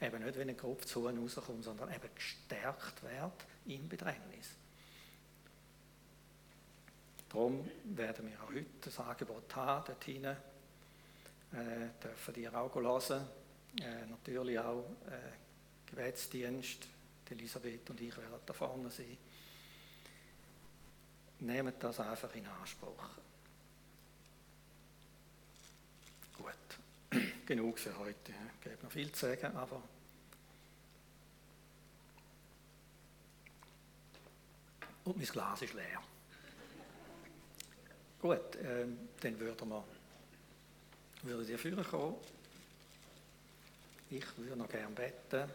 [0.00, 4.50] eben nicht, wenn ein Kopf zu rauskommt, sondern eben gestärkt wird im Bedrängnis.
[7.28, 10.36] Darum werden wir auch heute das Angebot haben, dort hinten.
[11.52, 13.26] Äh, dürfen die auch hören.
[13.80, 16.86] Äh, natürlich auch äh, Gebetsdienst.
[17.30, 19.18] Elisabeth und ich werden da vorne sein.
[21.40, 23.08] Nehmt das einfach in Anspruch.
[27.46, 28.32] genug für heute.
[28.32, 29.82] Es gibt noch viel zu sagen, aber
[35.04, 36.02] und mein Glas ist leer.
[38.20, 39.84] Gut, ähm, dann würden wir,
[41.22, 42.16] würdet ihr führen kommen.
[44.10, 45.50] Ich würde noch gerne beten.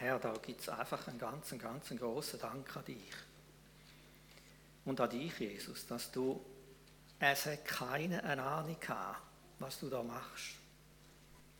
[0.00, 3.12] Herr, da gibt es einfach einen ganz, ganz großen Dank an dich.
[4.86, 6.42] Und an dich, Jesus, dass du,
[7.18, 9.20] es hat keine Ahnung gehabt,
[9.58, 10.54] was du da machst.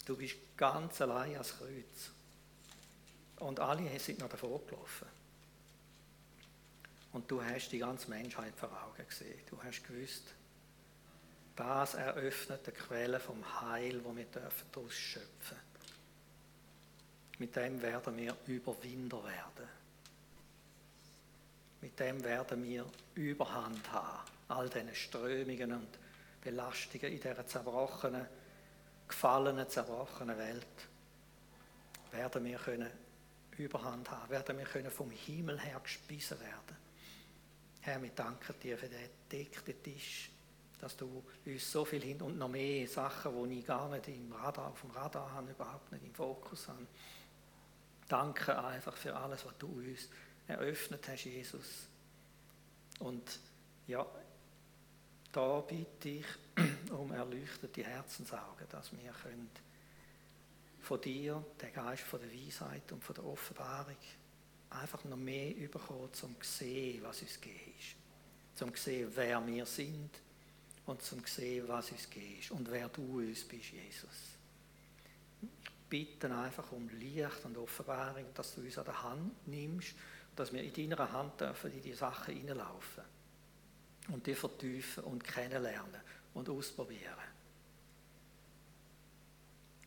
[0.07, 2.12] Du bist ganz allein als Kreuz.
[3.41, 5.09] Und alle sind noch davor gelaufen.
[7.12, 9.38] Und du hast die ganze Menschheit vor Augen gesehen.
[9.51, 10.24] Du hast gewusst,
[11.57, 15.28] das eröffnet die Quelle vom Heil, wo wir daraus schöpfen
[15.59, 15.70] dürfen.
[17.41, 19.66] Mit dem werden wir Überwinder werden.
[21.80, 22.84] Mit dem werden wir
[23.14, 24.30] Überhand haben.
[24.49, 25.99] All diese Strömungen und
[26.43, 28.26] Belastungen in dieser zerbrochenen,
[29.09, 30.66] gefallenen, zerbrochenen Welt.
[32.12, 32.91] Werden wir können
[33.57, 34.28] Überhand haben.
[34.28, 36.76] Werden wir können vom Himmel her gespissen werden.
[37.80, 40.30] Herr, wir danken dir für den deckten Tisch,
[40.78, 44.30] dass du uns so viel hin und noch mehr Sachen, die ich gar nicht im
[44.30, 46.86] Radar, auf dem Radar habe, überhaupt nicht im Fokus habe
[48.11, 50.09] Danke einfach für alles, was du uns
[50.49, 51.87] eröffnet hast, Jesus.
[52.99, 53.39] Und
[53.87, 54.05] ja,
[55.31, 56.27] da bitte ich
[56.91, 59.49] um erleuchtete Herzensaugen, dass wir können
[60.81, 63.97] von dir, der Geist von der Weisheit und von der Offenbarung,
[64.71, 68.59] einfach noch mehr überkommen, zum zu sehen, was uns gegeben ist.
[68.59, 70.11] Zum zu sehen, wer wir sind
[70.87, 74.39] und zum zu sehen, was uns gegeben ist und wer du uns bist, Jesus.
[75.93, 79.97] Ich bitte einfach um Licht und Offenbarung, dass du uns an der Hand nimmst,
[80.36, 83.03] dass wir in deiner Hand dürfen in die Sachen hineinlaufen
[84.09, 86.01] und die vertiefen und kennenlernen
[86.34, 87.16] und ausprobieren.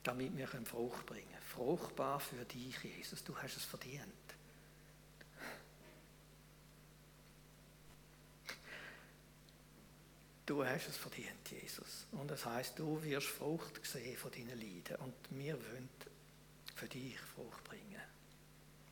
[0.04, 1.42] Damit wir Frucht bringen können.
[1.42, 3.24] Fruchtbar für dich, Jesus.
[3.24, 4.04] Du hast es verdient.
[10.46, 12.06] Du hast es verdient, Jesus.
[12.12, 14.98] Und das heißt, du wirst Frucht sehen von deinen Leiden.
[14.98, 15.90] Und wir wollen
[16.76, 18.02] für dich Frucht bringen.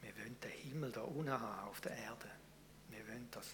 [0.01, 2.29] Wir wollen den Himmel da unten haben, auf der Erde.
[2.89, 3.47] Wir wollen, dass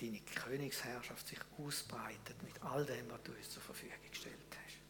[0.00, 4.87] deine Königsherrschaft sich ausbreitet mit all dem, was du uns zur Verfügung gestellt hast.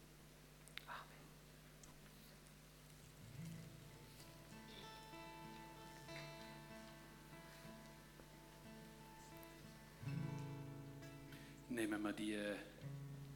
[12.19, 12.37] Die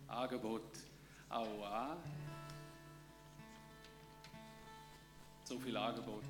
[0.08, 0.80] Angebote
[1.30, 1.98] auch an.
[5.46, 6.24] So viel Angebot.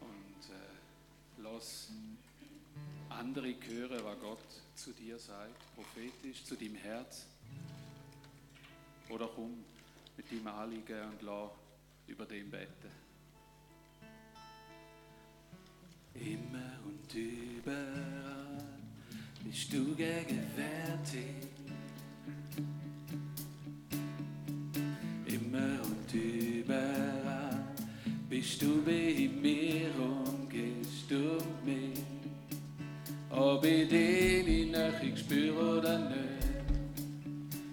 [0.00, 1.90] Und äh, lass
[3.08, 7.26] andere hören, was Gott zu dir sagt, prophetisch, zu deinem Herz.
[9.08, 9.64] Oder komm
[10.16, 11.50] mit deinem Anliegen und lass
[12.06, 12.90] über dem beten.
[16.14, 18.31] Immer und überall
[19.44, 21.48] bist du gegenwärtig.
[25.26, 27.64] Immer und überall
[28.28, 32.00] bist du bei mir und gehst du mich.
[33.30, 36.48] Ob ich dich Nähe spüre oder nicht,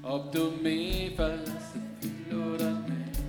[0.04, 1.76] ob du mich verlässt
[2.32, 3.20] oder nicht,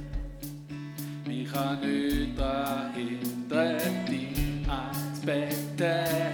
[1.26, 6.29] mich kann nicht daran hindern, dich anzubeten.